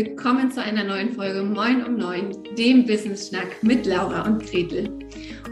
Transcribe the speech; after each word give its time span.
willkommen 0.00 0.50
zu 0.50 0.62
einer 0.62 0.82
neuen 0.82 1.12
Folge 1.12 1.42
Moin 1.42 1.84
um 1.84 1.98
Neun, 1.98 2.32
dem 2.56 2.86
Business 2.86 3.28
Schnack 3.28 3.62
mit 3.62 3.84
Laura 3.84 4.24
und 4.24 4.42
Gretel. 4.42 4.88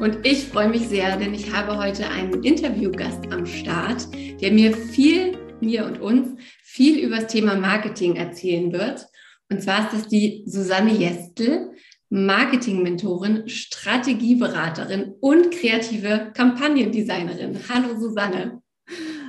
Und 0.01 0.27
ich 0.27 0.45
freue 0.45 0.71
mich 0.71 0.89
sehr, 0.89 1.19
denn 1.19 1.35
ich 1.35 1.53
habe 1.53 1.77
heute 1.77 2.09
einen 2.09 2.43
Interviewgast 2.43 3.31
am 3.31 3.45
Start, 3.45 4.09
der 4.41 4.51
mir 4.51 4.75
viel, 4.75 5.37
mir 5.61 5.85
und 5.85 6.01
uns, 6.01 6.41
viel 6.63 6.99
über 7.05 7.17
das 7.17 7.27
Thema 7.27 7.57
Marketing 7.57 8.17
erzählen 8.17 8.73
wird. 8.73 9.07
Und 9.51 9.63
zwar 9.63 9.85
ist 9.85 9.93
das 9.93 10.09
die 10.09 10.45
Susanne 10.47 10.95
Jestel, 10.95 11.73
Marketing-Mentorin, 12.09 13.51
Strategieberaterin 13.51 15.13
und 15.21 15.51
kreative 15.51 16.33
Kampagnendesignerin. 16.33 17.59
Hallo 17.69 18.01
Susanne. 18.01 18.63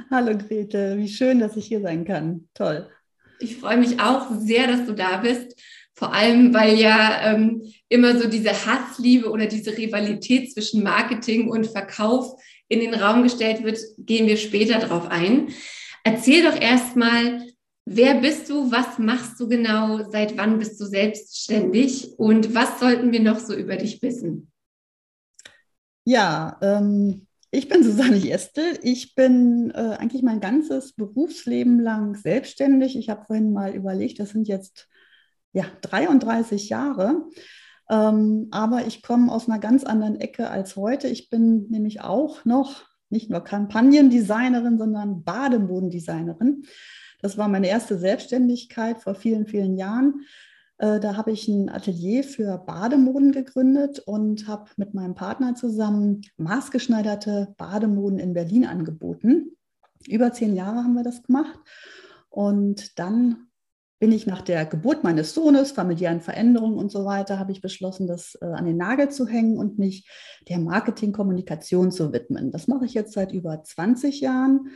Hallo 0.09 0.37
Gretel, 0.37 0.97
wie 0.97 1.09
schön, 1.09 1.39
dass 1.39 1.57
ich 1.57 1.65
hier 1.65 1.81
sein 1.81 2.05
kann. 2.05 2.47
Toll. 2.53 2.89
Ich 3.39 3.57
freue 3.57 3.77
mich 3.77 3.99
auch 3.99 4.27
sehr, 4.39 4.67
dass 4.67 4.85
du 4.85 4.93
da 4.93 5.17
bist. 5.17 5.55
Vor 5.95 6.13
allem, 6.13 6.53
weil 6.53 6.79
ja 6.79 7.33
ähm, 7.33 7.61
immer 7.89 8.17
so 8.17 8.29
diese 8.29 8.51
Hassliebe 8.51 9.29
oder 9.29 9.47
diese 9.47 9.77
Rivalität 9.77 10.53
zwischen 10.53 10.81
Marketing 10.81 11.49
und 11.49 11.67
Verkauf 11.67 12.41
in 12.69 12.79
den 12.79 12.93
Raum 12.93 13.23
gestellt 13.23 13.63
wird, 13.63 13.79
gehen 13.97 14.27
wir 14.27 14.37
später 14.37 14.79
drauf 14.79 15.07
ein. 15.09 15.49
Erzähl 16.03 16.43
doch 16.43 16.59
erstmal, 16.59 17.45
wer 17.85 18.15
bist 18.15 18.49
du, 18.49 18.71
was 18.71 18.97
machst 18.99 19.39
du 19.39 19.49
genau, 19.49 20.09
seit 20.09 20.37
wann 20.37 20.59
bist 20.59 20.79
du 20.79 20.85
selbstständig 20.85 22.13
und 22.17 22.53
was 22.55 22.79
sollten 22.79 23.11
wir 23.11 23.19
noch 23.19 23.39
so 23.39 23.53
über 23.53 23.75
dich 23.75 24.01
wissen? 24.01 24.51
Ja, 26.05 26.57
ähm, 26.61 27.27
ich 27.51 27.67
bin 27.67 27.83
Susanne 27.83 28.17
Jestel. 28.17 28.79
Ich 28.83 29.15
bin 29.15 29.71
äh, 29.71 29.95
eigentlich 29.97 30.21
mein 30.23 30.39
ganzes 30.39 30.93
Berufsleben 30.93 31.79
lang 31.79 32.15
selbstständig. 32.15 32.95
Ich 32.97 33.09
habe 33.09 33.25
vorhin 33.25 33.53
mal 33.53 33.73
überlegt, 33.73 34.19
das 34.19 34.29
sind 34.29 34.47
jetzt 34.47 34.87
ja, 35.53 35.65
33 35.81 36.69
Jahre. 36.69 37.27
Ähm, 37.89 38.49
aber 38.51 38.85
ich 38.85 39.01
komme 39.01 39.31
aus 39.31 39.47
einer 39.47 39.59
ganz 39.59 39.83
anderen 39.83 40.19
Ecke 40.19 40.49
als 40.49 40.75
heute. 40.75 41.07
Ich 41.07 41.29
bin 41.29 41.67
nämlich 41.69 42.01
auch 42.01 42.45
noch 42.45 42.83
nicht 43.09 43.31
nur 43.31 43.43
Kampagnendesignerin, 43.43 44.77
sondern 44.77 45.23
Bademodendesignerin. 45.23 46.65
Das 47.21 47.37
war 47.37 47.47
meine 47.47 47.67
erste 47.67 47.97
Selbstständigkeit 47.97 49.01
vor 49.01 49.15
vielen, 49.15 49.47
vielen 49.47 49.75
Jahren. 49.75 50.21
Äh, 50.79 50.99
da 50.99 51.15
habe 51.15 51.31
ich 51.31 51.47
ein 51.47 51.69
Atelier 51.69 52.23
für 52.23 52.57
Bademoden 52.57 53.31
gegründet 53.31 53.99
und 53.99 54.47
habe 54.47 54.71
mit 54.77 54.93
meinem 54.93 55.13
Partner 55.13 55.53
zusammen 55.53 56.21
maßgeschneiderte 56.37 57.53
Bademoden 57.57 58.17
in 58.17 58.33
Berlin 58.33 58.65
angeboten. 58.65 59.51
Über 60.07 60.31
zehn 60.31 60.55
Jahre 60.55 60.77
haben 60.77 60.93
wir 60.93 61.03
das 61.03 61.21
gemacht. 61.21 61.59
Und 62.29 62.97
dann 62.97 63.49
bin 63.99 64.13
ich 64.13 64.25
nach 64.25 64.41
der 64.41 64.65
Geburt 64.65 65.03
meines 65.03 65.33
Sohnes, 65.33 65.73
familiären 65.73 66.21
Veränderungen 66.21 66.77
und 66.77 66.89
so 66.89 67.03
weiter, 67.03 67.37
habe 67.37 67.51
ich 67.51 67.59
beschlossen, 67.59 68.07
das 68.07 68.37
äh, 68.41 68.45
an 68.45 68.65
den 68.65 68.77
Nagel 68.77 69.09
zu 69.09 69.27
hängen 69.27 69.57
und 69.57 69.77
mich 69.77 70.07
der 70.47 70.59
Marketingkommunikation 70.59 71.91
zu 71.91 72.13
widmen. 72.13 72.51
Das 72.51 72.69
mache 72.69 72.85
ich 72.85 72.93
jetzt 72.93 73.11
seit 73.11 73.33
über 73.33 73.61
20 73.61 74.21
Jahren 74.21 74.69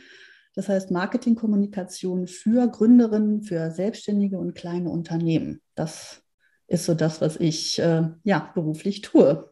das 0.54 0.68
heißt 0.68 0.90
Marketingkommunikation 0.90 2.26
für 2.26 2.68
Gründerinnen, 2.68 3.42
für 3.42 3.70
Selbstständige 3.70 4.38
und 4.38 4.54
kleine 4.54 4.90
Unternehmen. 4.90 5.60
Das 5.74 6.22
ist 6.68 6.84
so 6.84 6.94
das, 6.94 7.20
was 7.20 7.36
ich 7.36 7.78
äh, 7.78 8.04
ja, 8.22 8.52
beruflich 8.54 9.00
tue. 9.02 9.50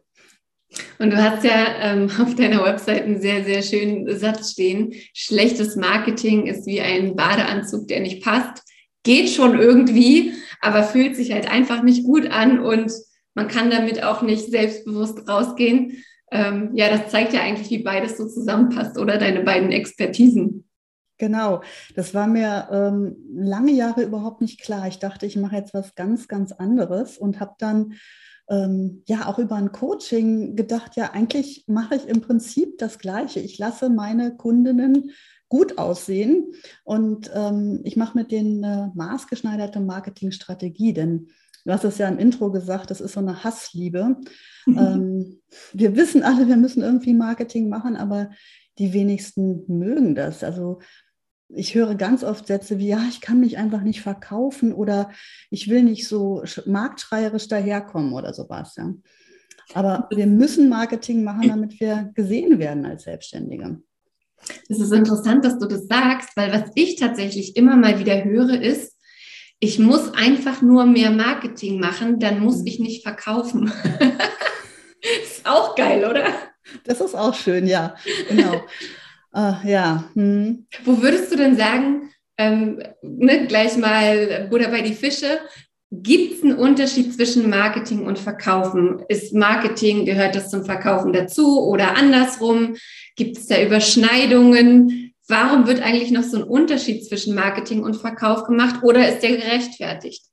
Und 0.99 1.11
du 1.11 1.17
hast 1.17 1.43
ja 1.43 1.65
ähm, 1.81 2.09
auf 2.21 2.35
deiner 2.35 2.63
Website 2.63 3.03
einen 3.03 3.21
sehr, 3.21 3.43
sehr 3.43 3.61
schönen 3.61 4.17
Satz 4.17 4.51
stehen. 4.51 4.93
Schlechtes 5.13 5.75
Marketing 5.75 6.47
ist 6.47 6.65
wie 6.65 6.81
ein 6.81 7.15
Badeanzug, 7.15 7.87
der 7.87 7.99
nicht 7.99 8.23
passt. 8.23 8.63
Geht 9.03 9.29
schon 9.29 9.59
irgendwie, 9.59 10.33
aber 10.61 10.83
fühlt 10.83 11.15
sich 11.15 11.33
halt 11.33 11.51
einfach 11.51 11.83
nicht 11.83 12.05
gut 12.05 12.31
an 12.31 12.59
und 12.59 12.91
man 13.35 13.47
kann 13.47 13.69
damit 13.69 14.03
auch 14.03 14.21
nicht 14.21 14.49
selbstbewusst 14.49 15.27
rausgehen. 15.27 16.03
Ähm, 16.31 16.71
ja, 16.73 16.89
das 16.89 17.11
zeigt 17.11 17.33
ja 17.33 17.41
eigentlich, 17.41 17.69
wie 17.69 17.83
beides 17.83 18.17
so 18.17 18.27
zusammenpasst, 18.27 18.97
oder 18.97 19.17
deine 19.17 19.41
beiden 19.41 19.71
Expertisen. 19.71 20.65
Genau, 21.23 21.61
das 21.95 22.13
war 22.13 22.27
mir 22.27 22.67
ähm, 22.69 23.15
lange 23.33 23.71
Jahre 23.71 24.03
überhaupt 24.03 24.41
nicht 24.41 24.59
klar. 24.59 24.89
Ich 24.89 24.99
dachte, 24.99 25.25
ich 25.25 25.37
mache 25.37 25.55
jetzt 25.55 25.73
was 25.73 25.95
ganz, 25.95 26.27
ganz 26.27 26.51
anderes 26.51 27.17
und 27.17 27.39
habe 27.39 27.53
dann 27.59 27.93
ähm, 28.49 29.03
ja 29.07 29.27
auch 29.27 29.39
über 29.39 29.55
ein 29.55 29.71
Coaching 29.71 30.57
gedacht, 30.57 30.97
ja, 30.97 31.11
eigentlich 31.13 31.63
mache 31.67 31.95
ich 31.95 32.09
im 32.09 32.19
Prinzip 32.19 32.77
das 32.77 32.99
Gleiche. 32.99 33.39
Ich 33.39 33.57
lasse 33.57 33.89
meine 33.89 34.35
Kundinnen 34.35 35.11
gut 35.47 35.77
aussehen 35.77 36.51
und 36.83 37.31
ähm, 37.33 37.79
ich 37.85 37.95
mache 37.95 38.17
mit 38.17 38.33
denen 38.33 38.61
eine 38.61 38.91
maßgeschneiderte 38.93 39.79
Marketingstrategie, 39.79 40.91
denn 40.91 41.29
du 41.63 41.71
hast 41.71 41.85
es 41.85 41.99
ja 41.99 42.09
im 42.09 42.19
Intro 42.19 42.51
gesagt, 42.51 42.91
das 42.91 42.99
ist 42.99 43.13
so 43.13 43.21
eine 43.21 43.45
Hassliebe. 43.45 44.17
ähm, 44.67 45.39
wir 45.71 45.95
wissen 45.95 46.21
alle, 46.21 46.49
wir 46.49 46.57
müssen 46.57 46.83
irgendwie 46.83 47.13
Marketing 47.13 47.69
machen, 47.69 47.95
aber 47.95 48.29
die 48.77 48.93
wenigsten 48.93 49.63
mögen 49.67 50.15
das. 50.15 50.43
Also 50.43 50.79
ich 51.55 51.75
höre 51.75 51.95
ganz 51.95 52.23
oft 52.23 52.47
Sätze 52.47 52.79
wie, 52.79 52.87
ja, 52.87 53.01
ich 53.09 53.21
kann 53.21 53.39
mich 53.39 53.57
einfach 53.57 53.81
nicht 53.81 54.01
verkaufen 54.01 54.73
oder 54.73 55.11
ich 55.49 55.69
will 55.69 55.83
nicht 55.83 56.07
so 56.07 56.43
marktschreierisch 56.65 57.47
daherkommen 57.47 58.13
oder 58.13 58.33
sowas. 58.33 58.75
Ja. 58.75 58.93
Aber 59.73 60.07
wir 60.11 60.27
müssen 60.27 60.69
Marketing 60.69 61.23
machen, 61.23 61.47
damit 61.47 61.79
wir 61.79 62.11
gesehen 62.15 62.59
werden 62.59 62.85
als 62.85 63.03
Selbstständige. 63.03 63.81
Es 64.67 64.79
ist 64.79 64.91
interessant, 64.91 65.45
dass 65.45 65.57
du 65.57 65.67
das 65.67 65.87
sagst, 65.87 66.35
weil 66.35 66.51
was 66.51 66.71
ich 66.75 66.97
tatsächlich 66.97 67.55
immer 67.55 67.75
mal 67.75 67.99
wieder 67.99 68.23
höre, 68.23 68.61
ist, 68.61 68.97
ich 69.59 69.79
muss 69.79 70.13
einfach 70.13 70.61
nur 70.61 70.85
mehr 70.85 71.11
Marketing 71.11 71.79
machen, 71.79 72.19
dann 72.19 72.39
muss 72.39 72.59
mhm. 72.59 72.67
ich 72.67 72.79
nicht 72.79 73.03
verkaufen. 73.03 73.71
ist 75.23 75.45
auch 75.45 75.75
geil, 75.75 76.03
oder? 76.03 76.25
Das 76.83 76.99
ist 76.99 77.15
auch 77.15 77.33
schön, 77.33 77.67
ja. 77.67 77.95
Genau. 78.27 78.61
Ach, 79.33 79.63
ja. 79.65 80.05
Hm. 80.13 80.65
Wo 80.85 81.01
würdest 81.01 81.31
du 81.31 81.35
denn 81.35 81.57
sagen, 81.57 82.09
ähm, 82.37 82.81
ne, 83.01 83.45
gleich 83.47 83.77
mal 83.77 84.47
Buddha 84.49 84.69
bei 84.69 84.81
die 84.81 84.93
Fische, 84.93 85.39
Gibt 85.95 86.33
es 86.33 86.43
einen 86.43 86.57
Unterschied 86.57 87.13
zwischen 87.13 87.51
Marketing 87.51 88.07
und 88.07 88.17
Verkaufen? 88.17 89.03
Ist 89.09 89.31
Marketing, 89.35 90.05
gehört 90.05 90.33
das 90.33 90.49
zum 90.49 90.65
Verkaufen 90.65 91.13
dazu 91.13 91.61
oder 91.67 91.95
andersrum? 91.95 92.77
Gibt 93.15 93.37
es 93.37 93.45
da 93.45 93.61
Überschneidungen? 93.61 95.13
Warum 95.27 95.67
wird 95.67 95.83
eigentlich 95.83 96.09
noch 96.09 96.23
so 96.23 96.37
ein 96.37 96.43
Unterschied 96.43 97.05
zwischen 97.05 97.35
Marketing 97.35 97.83
und 97.83 97.95
Verkauf 97.95 98.45
gemacht 98.45 98.81
oder 98.81 99.07
ist 99.07 99.21
der 99.21 99.37
gerechtfertigt? 99.37 100.23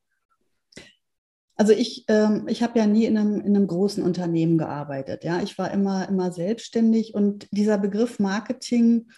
Also 1.60 1.74
ich, 1.74 2.06
ähm, 2.08 2.46
ich 2.48 2.62
habe 2.62 2.78
ja 2.78 2.86
nie 2.86 3.04
in 3.04 3.18
einem, 3.18 3.38
in 3.38 3.54
einem 3.54 3.66
großen 3.66 4.02
Unternehmen 4.02 4.56
gearbeitet. 4.56 5.24
Ja, 5.24 5.42
ich 5.42 5.58
war 5.58 5.70
immer, 5.70 6.08
immer 6.08 6.32
selbstständig 6.32 7.12
und 7.12 7.46
dieser 7.50 7.76
Begriff 7.76 8.18
Marketing, 8.18 9.08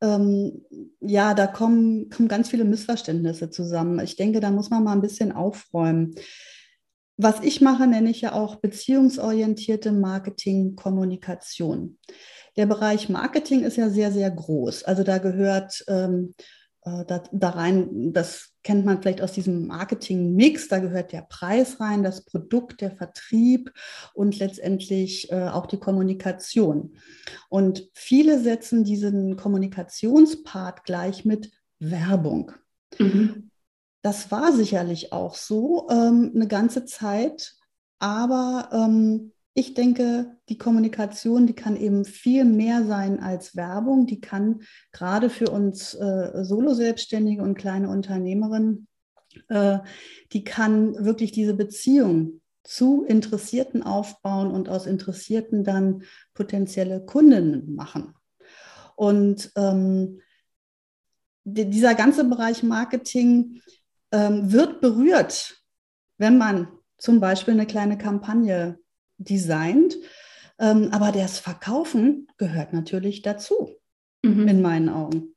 ähm, 0.00 0.64
ja, 1.00 1.34
da 1.34 1.48
kommen, 1.48 2.08
kommen 2.08 2.28
ganz 2.28 2.48
viele 2.48 2.64
Missverständnisse 2.64 3.50
zusammen. 3.50 3.98
Ich 4.04 4.14
denke, 4.14 4.38
da 4.38 4.52
muss 4.52 4.70
man 4.70 4.84
mal 4.84 4.92
ein 4.92 5.00
bisschen 5.00 5.32
aufräumen. 5.32 6.14
Was 7.16 7.42
ich 7.42 7.60
mache, 7.60 7.88
nenne 7.88 8.10
ich 8.10 8.20
ja 8.20 8.34
auch 8.34 8.60
beziehungsorientierte 8.60 9.90
Marketing-Kommunikation. 9.90 11.98
Der 12.56 12.66
Bereich 12.66 13.08
Marketing 13.08 13.64
ist 13.64 13.76
ja 13.76 13.90
sehr, 13.90 14.12
sehr 14.12 14.30
groß. 14.30 14.84
Also 14.84 15.02
da 15.02 15.18
gehört 15.18 15.84
ähm, 15.88 16.36
äh, 16.82 17.04
da, 17.04 17.22
da 17.32 17.50
rein, 17.50 18.12
das 18.12 18.50
kennt 18.62 18.84
man 18.84 19.00
vielleicht 19.00 19.22
aus 19.22 19.32
diesem 19.32 19.66
Marketing-Mix, 19.66 20.68
da 20.68 20.78
gehört 20.78 21.12
der 21.12 21.22
Preis 21.22 21.80
rein, 21.80 22.02
das 22.02 22.24
Produkt, 22.24 22.80
der 22.80 22.90
Vertrieb 22.90 23.72
und 24.14 24.38
letztendlich 24.38 25.30
äh, 25.30 25.48
auch 25.48 25.66
die 25.66 25.78
Kommunikation. 25.78 26.96
Und 27.48 27.88
viele 27.94 28.40
setzen 28.40 28.84
diesen 28.84 29.36
Kommunikationspart 29.36 30.84
gleich 30.84 31.24
mit 31.24 31.50
Werbung. 31.78 32.52
Mhm. 32.98 33.50
Das 34.02 34.30
war 34.30 34.52
sicherlich 34.52 35.12
auch 35.12 35.34
so 35.34 35.88
ähm, 35.90 36.32
eine 36.34 36.48
ganze 36.48 36.86
Zeit, 36.86 37.54
aber 37.98 38.70
ähm, 38.72 39.32
ich 39.54 39.74
denke, 39.74 40.36
die 40.48 40.58
Kommunikation, 40.58 41.46
die 41.46 41.54
kann 41.54 41.76
eben 41.76 42.04
viel 42.04 42.44
mehr 42.44 42.84
sein 42.84 43.20
als 43.20 43.56
Werbung. 43.56 44.06
Die 44.06 44.20
kann 44.20 44.62
gerade 44.92 45.28
für 45.28 45.50
uns 45.50 45.94
äh, 45.94 46.44
Solo-Selbstständige 46.44 47.42
und 47.42 47.56
kleine 47.56 47.88
Unternehmerinnen, 47.88 48.86
äh, 49.48 49.78
die 50.32 50.44
kann 50.44 51.04
wirklich 51.04 51.32
diese 51.32 51.54
Beziehung 51.54 52.40
zu 52.62 53.04
Interessierten 53.04 53.82
aufbauen 53.82 54.50
und 54.50 54.68
aus 54.68 54.86
Interessierten 54.86 55.64
dann 55.64 56.02
potenzielle 56.34 57.04
Kundinnen 57.04 57.74
machen. 57.74 58.14
Und 58.94 59.50
ähm, 59.56 60.20
dieser 61.44 61.94
ganze 61.94 62.24
Bereich 62.24 62.62
Marketing 62.62 63.62
ähm, 64.12 64.52
wird 64.52 64.80
berührt, 64.80 65.64
wenn 66.18 66.38
man 66.38 66.68
zum 66.98 67.18
Beispiel 67.18 67.54
eine 67.54 67.66
kleine 67.66 67.96
Kampagne 67.96 68.78
designt. 69.20 69.96
Ähm, 70.58 70.88
aber 70.92 71.12
das 71.12 71.38
Verkaufen 71.38 72.28
gehört 72.36 72.72
natürlich 72.72 73.22
dazu, 73.22 73.70
mhm. 74.22 74.48
in 74.48 74.62
meinen 74.62 74.88
Augen. 74.88 75.34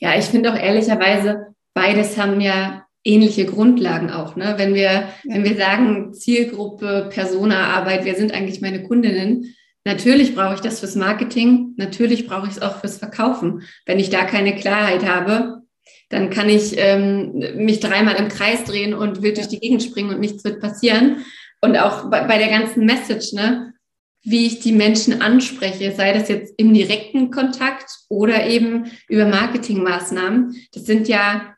Ja, 0.00 0.18
ich 0.18 0.26
finde 0.26 0.52
auch 0.52 0.58
ehrlicherweise, 0.58 1.54
beides 1.74 2.18
haben 2.18 2.40
ja 2.40 2.84
ähnliche 3.04 3.46
Grundlagen 3.46 4.10
auch. 4.10 4.36
Ne? 4.36 4.54
Wenn, 4.56 4.74
wir, 4.74 5.08
wenn 5.24 5.44
wir 5.44 5.56
sagen, 5.56 6.12
Zielgruppe, 6.12 7.08
Persona-Arbeit, 7.10 8.04
wer 8.04 8.14
sind 8.14 8.32
eigentlich 8.32 8.60
meine 8.60 8.82
Kundinnen? 8.82 9.54
Natürlich 9.84 10.34
brauche 10.34 10.54
ich 10.54 10.60
das 10.60 10.80
fürs 10.80 10.96
Marketing, 10.96 11.74
natürlich 11.76 12.26
brauche 12.26 12.46
ich 12.46 12.52
es 12.52 12.62
auch 12.62 12.80
fürs 12.80 12.98
Verkaufen. 12.98 13.62
Wenn 13.86 13.98
ich 13.98 14.10
da 14.10 14.24
keine 14.24 14.54
Klarheit 14.54 15.06
habe, 15.06 15.62
dann 16.10 16.30
kann 16.30 16.48
ich 16.48 16.74
ähm, 16.76 17.38
mich 17.56 17.80
dreimal 17.80 18.16
im 18.16 18.28
Kreis 18.28 18.64
drehen 18.64 18.94
und 18.94 19.22
wild 19.22 19.36
durch 19.36 19.48
die 19.48 19.60
Gegend 19.60 19.82
springen 19.82 20.10
und 20.10 20.20
nichts 20.20 20.44
wird 20.44 20.60
passieren. 20.60 21.24
Und 21.60 21.76
auch 21.76 22.10
bei, 22.10 22.24
bei 22.24 22.38
der 22.38 22.48
ganzen 22.48 22.84
Message, 22.84 23.32
ne? 23.32 23.74
wie 24.22 24.46
ich 24.46 24.60
die 24.60 24.72
Menschen 24.72 25.22
anspreche, 25.22 25.92
sei 25.92 26.12
das 26.12 26.28
jetzt 26.28 26.54
im 26.56 26.74
direkten 26.74 27.30
Kontakt 27.30 27.90
oder 28.08 28.46
eben 28.46 28.90
über 29.08 29.26
Marketingmaßnahmen. 29.26 30.54
Das 30.72 30.84
sind 30.84 31.08
ja 31.08 31.54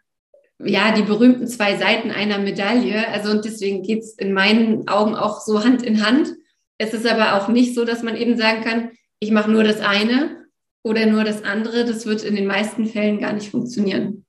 ja, 0.64 0.92
die 0.92 1.02
berühmten 1.02 1.46
zwei 1.46 1.76
Seiten 1.76 2.10
einer 2.10 2.38
Medaille. 2.38 3.08
Also 3.08 3.30
und 3.30 3.44
deswegen 3.44 3.82
geht 3.82 4.00
es 4.00 4.14
in 4.14 4.32
meinen 4.32 4.88
Augen 4.88 5.14
auch 5.14 5.40
so 5.40 5.64
Hand 5.64 5.82
in 5.82 6.04
Hand. 6.04 6.34
Es 6.78 6.94
ist 6.94 7.06
aber 7.06 7.34
auch 7.34 7.48
nicht 7.48 7.74
so, 7.74 7.84
dass 7.84 8.02
man 8.02 8.16
eben 8.16 8.36
sagen 8.36 8.62
kann, 8.62 8.90
ich 9.20 9.30
mache 9.30 9.50
nur 9.50 9.64
das 9.64 9.80
eine 9.80 10.46
oder 10.82 11.06
nur 11.06 11.24
das 11.24 11.44
andere. 11.44 11.84
Das 11.84 12.06
wird 12.06 12.24
in 12.24 12.36
den 12.36 12.46
meisten 12.46 12.86
Fällen 12.86 13.20
gar 13.20 13.32
nicht 13.32 13.50
funktionieren. 13.50 14.24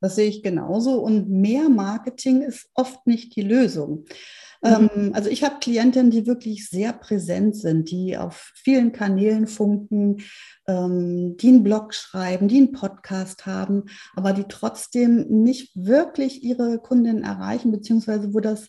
Das 0.00 0.16
sehe 0.16 0.28
ich 0.28 0.42
genauso. 0.42 1.00
Und 1.00 1.28
mehr 1.28 1.68
Marketing 1.68 2.42
ist 2.42 2.68
oft 2.74 3.06
nicht 3.06 3.36
die 3.36 3.42
Lösung. 3.42 4.04
Mhm. 4.62 4.90
Ähm, 4.94 5.10
also 5.14 5.28
ich 5.28 5.42
habe 5.42 5.58
Klientinnen, 5.60 6.10
die 6.10 6.26
wirklich 6.26 6.68
sehr 6.68 6.92
präsent 6.92 7.56
sind, 7.56 7.90
die 7.90 8.16
auf 8.16 8.52
vielen 8.54 8.92
Kanälen 8.92 9.46
funken, 9.46 10.22
ähm, 10.66 11.36
die 11.36 11.48
einen 11.48 11.64
Blog 11.64 11.94
schreiben, 11.94 12.48
die 12.48 12.58
einen 12.58 12.72
Podcast 12.72 13.44
haben, 13.46 13.84
aber 14.14 14.32
die 14.32 14.44
trotzdem 14.48 15.26
nicht 15.28 15.72
wirklich 15.74 16.42
ihre 16.42 16.78
Kundinnen 16.78 17.24
erreichen, 17.24 17.72
beziehungsweise 17.72 18.32
wo 18.32 18.40
das 18.40 18.68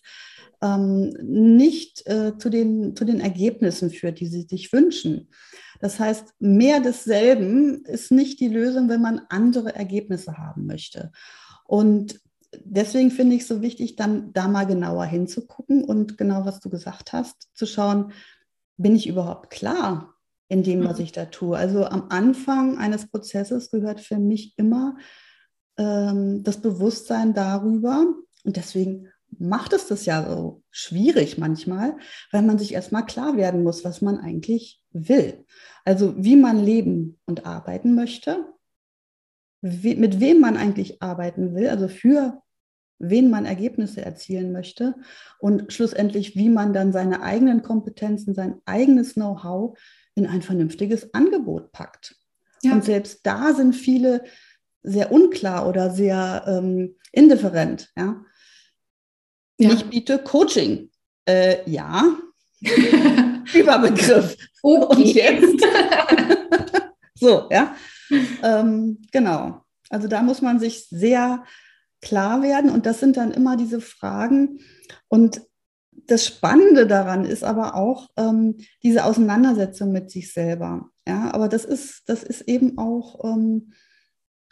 ähm, 0.61 1.15
nicht 1.21 2.07
äh, 2.07 2.37
zu, 2.37 2.49
den, 2.49 2.95
zu 2.95 3.05
den 3.05 3.19
Ergebnissen 3.19 3.91
führt, 3.91 4.19
die 4.19 4.27
sie 4.27 4.43
sich 4.43 4.73
wünschen. 4.73 5.29
Das 5.79 5.99
heißt, 5.99 6.33
mehr 6.39 6.79
desselben 6.79 7.83
ist 7.83 8.09
nicht 8.11 8.39
die 8.39 8.47
Lösung, 8.47 8.87
wenn 8.87 9.01
man 9.01 9.21
andere 9.29 9.75
Ergebnisse 9.75 10.37
haben 10.37 10.65
möchte. 10.65 11.11
Und 11.65 12.21
deswegen 12.63 13.11
finde 13.11 13.35
ich 13.35 13.43
es 13.43 13.47
so 13.47 13.61
wichtig, 13.61 13.95
dann 13.95 14.33
da 14.33 14.47
mal 14.47 14.65
genauer 14.65 15.05
hinzugucken 15.05 15.83
und 15.83 16.17
genau, 16.17 16.45
was 16.45 16.59
du 16.59 16.69
gesagt 16.69 17.13
hast, 17.13 17.49
zu 17.53 17.65
schauen, 17.65 18.11
bin 18.77 18.95
ich 18.95 19.07
überhaupt 19.07 19.49
klar 19.49 20.15
in 20.47 20.63
dem, 20.63 20.83
was 20.83 20.97
mhm. 20.97 21.05
ich 21.05 21.11
da 21.11 21.25
tue? 21.25 21.57
Also 21.57 21.85
am 21.85 22.07
Anfang 22.09 22.77
eines 22.77 23.07
Prozesses 23.07 23.71
gehört 23.71 23.99
für 23.99 24.17
mich 24.17 24.53
immer 24.57 24.97
ähm, 25.77 26.43
das 26.43 26.61
Bewusstsein 26.61 27.33
darüber, 27.33 28.05
und 28.45 28.57
deswegen 28.57 29.09
macht 29.39 29.73
es 29.73 29.87
das 29.87 30.05
ja 30.05 30.29
so 30.29 30.61
schwierig 30.69 31.37
manchmal, 31.37 31.97
weil 32.31 32.43
man 32.43 32.59
sich 32.59 32.73
erstmal 32.73 33.05
klar 33.05 33.37
werden 33.37 33.63
muss, 33.63 33.83
was 33.83 34.01
man 34.01 34.19
eigentlich 34.19 34.83
will. 34.91 35.45
Also 35.85 36.13
wie 36.17 36.35
man 36.35 36.63
leben 36.63 37.19
und 37.25 37.45
arbeiten 37.45 37.95
möchte 37.95 38.45
wie, 39.63 39.95
mit 39.95 40.19
wem 40.19 40.41
man 40.41 40.57
eigentlich 40.57 41.01
arbeiten 41.01 41.55
will, 41.55 41.69
also 41.69 41.87
für 41.87 42.41
wen 42.99 43.29
man 43.29 43.45
Ergebnisse 43.45 44.03
erzielen 44.03 44.51
möchte 44.51 44.95
und 45.39 45.71
schlussendlich, 45.71 46.35
wie 46.35 46.49
man 46.49 46.73
dann 46.73 46.91
seine 46.91 47.21
eigenen 47.21 47.63
Kompetenzen, 47.63 48.33
sein 48.35 48.61
eigenes 48.65 49.13
Know-how 49.13 49.77
in 50.15 50.27
ein 50.27 50.41
vernünftiges 50.41 51.13
Angebot 51.13 51.71
packt. 51.71 52.15
Ja. 52.61 52.73
Und 52.73 52.83
selbst 52.83 53.25
da 53.25 53.53
sind 53.53 53.73
viele 53.73 54.23
sehr 54.83 55.11
unklar 55.11 55.67
oder 55.67 55.89
sehr 55.89 56.43
ähm, 56.45 56.95
indifferent. 57.13 57.89
Ja? 57.97 58.21
ja? 59.57 59.71
Ich 59.71 59.85
biete 59.85 60.19
Coaching. 60.19 60.89
Äh, 61.25 61.69
ja. 61.69 62.17
Überbegriff. 63.53 64.35
Okay. 64.61 65.01
Und 65.01 65.13
jetzt? 65.13 65.65
so, 67.15 67.47
ja. 67.49 67.75
Ähm, 68.43 68.99
genau. 69.11 69.63
Also 69.89 70.07
da 70.07 70.21
muss 70.21 70.41
man 70.41 70.59
sich 70.59 70.87
sehr 70.89 71.43
klar 72.01 72.41
werden 72.41 72.69
und 72.69 72.85
das 72.85 72.99
sind 72.99 73.17
dann 73.17 73.31
immer 73.31 73.55
diese 73.55 73.79
Fragen. 73.79 74.59
Und 75.07 75.41
das 76.07 76.25
Spannende 76.25 76.87
daran 76.87 77.25
ist 77.25 77.43
aber 77.43 77.75
auch 77.75 78.09
ähm, 78.17 78.57
diese 78.83 79.05
Auseinandersetzung 79.05 79.91
mit 79.91 80.11
sich 80.11 80.33
selber. 80.33 80.89
Ja, 81.07 81.33
aber 81.33 81.47
das 81.47 81.65
ist, 81.65 82.03
das 82.07 82.23
ist 82.23 82.41
eben 82.41 82.77
auch, 82.77 83.23
ähm, 83.23 83.73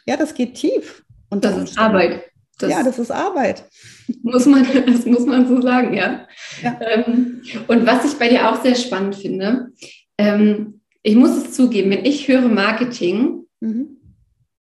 ja, 0.06 0.16
das 0.16 0.34
geht 0.34 0.54
tief. 0.54 1.04
Und 1.30 1.44
das 1.44 1.56
ist 1.56 1.78
Arbeit. 1.78 2.24
Das 2.58 2.70
ja, 2.70 2.82
das 2.82 2.98
ist 2.98 3.10
Arbeit. 3.10 3.64
Muss 4.22 4.46
man, 4.46 4.66
das 4.86 5.06
muss 5.06 5.26
man 5.26 5.48
so 5.48 5.60
sagen, 5.60 5.94
ja. 5.94 6.26
ja. 6.62 6.78
Ähm, 6.80 7.42
und 7.66 7.86
was 7.86 8.04
ich 8.04 8.18
bei 8.18 8.28
dir 8.28 8.50
auch 8.50 8.62
sehr 8.62 8.74
spannend 8.74 9.16
finde, 9.16 9.72
ähm, 10.18 10.80
ich 11.02 11.16
muss 11.16 11.30
es 11.30 11.52
zugeben, 11.52 11.90
wenn 11.90 12.04
ich 12.04 12.28
höre 12.28 12.48
Marketing, 12.48 13.41
mhm. 13.62 13.98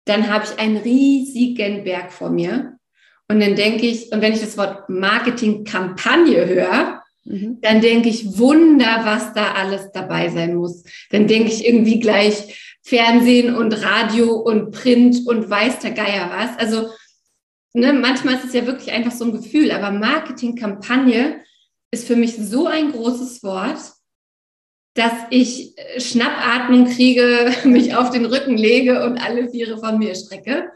dann 0.05 0.29
habe 0.29 0.45
ich 0.45 0.59
einen 0.59 0.79
riesigen 0.79 1.85
Berg 1.85 2.13
vor 2.13 2.31
mir. 2.31 2.79
Und 3.29 3.41
dann 3.41 3.57
denke 3.57 3.87
ich, 3.87 4.13
und 4.13 4.21
wenn 4.21 4.33
ich 4.33 4.41
das 4.41 4.57
Wort 4.57 4.89
Marketingkampagne 4.89 6.47
höre, 6.47 7.03
mhm. 7.25 7.59
dann 7.61 7.81
denke 7.81 8.09
ich, 8.09 8.39
Wunder, 8.39 9.01
was 9.05 9.33
da 9.33 9.53
alles 9.53 9.91
dabei 9.93 10.29
sein 10.29 10.55
muss. 10.55 10.85
Dann 11.11 11.27
denke 11.27 11.49
ich 11.49 11.67
irgendwie 11.67 12.01
gleich 12.01 12.77
Fernsehen 12.83 13.55
und 13.55 13.73
Radio 13.83 14.33
und 14.37 14.71
Print 14.71 15.27
und 15.27 15.51
weiß 15.51 15.81
der 15.81 15.91
Geier 15.91 16.31
was. 16.31 16.57
Also 16.59 16.89
ne, 17.75 17.93
manchmal 17.93 18.37
ist 18.37 18.45
es 18.45 18.55
ja 18.55 18.65
wirklich 18.65 18.93
einfach 18.93 19.13
so 19.13 19.25
ein 19.25 19.33
Gefühl, 19.33 19.73
aber 19.73 19.91
Marketingkampagne 19.91 21.41
ist 21.91 22.07
für 22.07 22.17
mich 22.17 22.37
so 22.37 22.67
ein 22.67 22.93
großes 22.93 23.43
Wort 23.43 23.79
dass 24.97 25.13
ich 25.31 25.79
äh, 25.79 26.01
Schnappatmung 26.01 26.87
kriege, 26.87 27.53
mich 27.65 27.95
auf 27.95 28.11
den 28.11 28.25
Rücken 28.25 28.57
lege 28.57 29.05
und 29.05 29.19
alle 29.19 29.53
Viere 29.53 29.79
von 29.79 29.99
mir 29.99 30.15
strecke. 30.15 30.71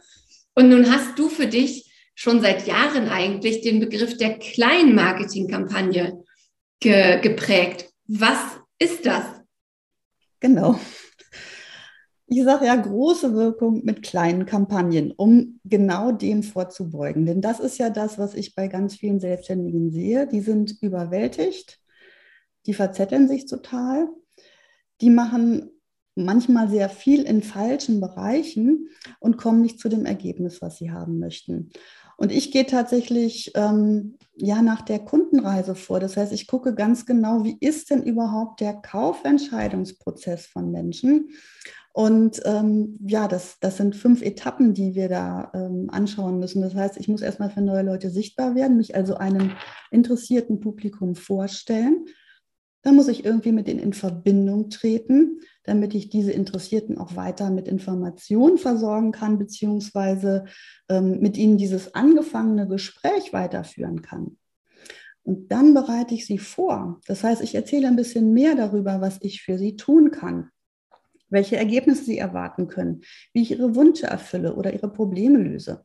Und 0.54 0.68
nun 0.68 0.90
hast 0.90 1.18
du 1.18 1.28
für 1.28 1.46
dich 1.46 1.90
schon 2.14 2.40
seit 2.40 2.66
Jahren 2.66 3.08
eigentlich 3.08 3.62
den 3.62 3.80
Begriff 3.80 4.16
der 4.16 4.38
Kleinmarketingkampagne 4.38 6.22
ge 6.80 7.20
geprägt. 7.20 7.88
Was 8.06 8.38
ist 8.78 9.06
das? 9.06 9.24
Genau. 10.40 10.78
Ich 12.26 12.44
sage 12.44 12.66
ja 12.66 12.76
große 12.76 13.34
Wirkung 13.34 13.84
mit 13.84 14.02
kleinen 14.02 14.46
Kampagnen, 14.46 15.12
um 15.12 15.60
genau 15.64 16.12
dem 16.12 16.42
vorzubeugen. 16.42 17.26
Denn 17.26 17.40
das 17.40 17.58
ist 17.58 17.78
ja 17.78 17.90
das, 17.90 18.18
was 18.18 18.34
ich 18.34 18.54
bei 18.54 18.68
ganz 18.68 18.94
vielen 18.94 19.18
Selbstständigen 19.18 19.90
sehe. 19.90 20.28
Die 20.28 20.40
sind 20.40 20.76
überwältigt 20.80 21.79
die 22.66 22.74
verzetteln 22.74 23.28
sich 23.28 23.46
total. 23.46 24.08
Die 25.00 25.10
machen 25.10 25.70
manchmal 26.14 26.68
sehr 26.68 26.88
viel 26.88 27.22
in 27.22 27.42
falschen 27.42 28.00
Bereichen 28.00 28.88
und 29.18 29.36
kommen 29.38 29.62
nicht 29.62 29.80
zu 29.80 29.88
dem 29.88 30.04
Ergebnis, 30.04 30.60
was 30.60 30.76
sie 30.76 30.90
haben 30.90 31.18
möchten. 31.18 31.70
Und 32.16 32.32
ich 32.32 32.52
gehe 32.52 32.66
tatsächlich 32.66 33.52
ähm, 33.54 34.16
ja 34.36 34.60
nach 34.60 34.82
der 34.82 34.98
Kundenreise 34.98 35.74
vor. 35.74 36.00
Das 36.00 36.18
heißt, 36.18 36.32
ich 36.32 36.46
gucke 36.46 36.74
ganz 36.74 37.06
genau, 37.06 37.44
wie 37.44 37.56
ist 37.60 37.90
denn 37.90 38.02
überhaupt 38.02 38.60
der 38.60 38.74
Kaufentscheidungsprozess 38.74 40.44
von 40.46 40.70
Menschen? 40.70 41.30
Und 41.92 42.40
ähm, 42.44 42.98
ja, 43.06 43.26
das, 43.26 43.58
das 43.60 43.78
sind 43.78 43.96
fünf 43.96 44.22
Etappen, 44.22 44.74
die 44.74 44.94
wir 44.94 45.08
da 45.08 45.50
ähm, 45.54 45.88
anschauen 45.90 46.38
müssen. 46.38 46.60
Das 46.60 46.74
heißt, 46.74 46.98
ich 46.98 47.08
muss 47.08 47.22
erstmal 47.22 47.50
für 47.50 47.62
neue 47.62 47.82
Leute 47.82 48.10
sichtbar 48.10 48.54
werden, 48.54 48.76
mich 48.76 48.94
also 48.94 49.14
einem 49.14 49.52
interessierten 49.90 50.60
Publikum 50.60 51.16
vorstellen 51.16 52.04
dann 52.82 52.96
muss 52.96 53.08
ich 53.08 53.24
irgendwie 53.24 53.52
mit 53.52 53.66
denen 53.66 53.80
in 53.80 53.92
Verbindung 53.92 54.70
treten, 54.70 55.40
damit 55.64 55.94
ich 55.94 56.08
diese 56.08 56.32
Interessierten 56.32 56.98
auch 56.98 57.16
weiter 57.16 57.50
mit 57.50 57.68
Informationen 57.68 58.58
versorgen 58.58 59.12
kann, 59.12 59.38
beziehungsweise 59.38 60.46
ähm, 60.88 61.20
mit 61.20 61.36
ihnen 61.36 61.58
dieses 61.58 61.94
angefangene 61.94 62.66
Gespräch 62.66 63.32
weiterführen 63.32 64.02
kann. 64.02 64.38
Und 65.22 65.52
dann 65.52 65.74
bereite 65.74 66.14
ich 66.14 66.26
sie 66.26 66.38
vor. 66.38 67.00
Das 67.06 67.22
heißt, 67.22 67.42
ich 67.42 67.54
erzähle 67.54 67.88
ein 67.88 67.96
bisschen 67.96 68.32
mehr 68.32 68.54
darüber, 68.54 69.00
was 69.00 69.18
ich 69.20 69.42
für 69.42 69.58
sie 69.58 69.76
tun 69.76 70.10
kann, 70.10 70.50
welche 71.28 71.56
Ergebnisse 71.56 72.04
sie 72.04 72.18
erwarten 72.18 72.68
können, 72.68 73.02
wie 73.32 73.42
ich 73.42 73.50
ihre 73.50 73.76
Wünsche 73.76 74.06
erfülle 74.06 74.54
oder 74.54 74.72
ihre 74.72 74.90
Probleme 74.90 75.38
löse. 75.38 75.84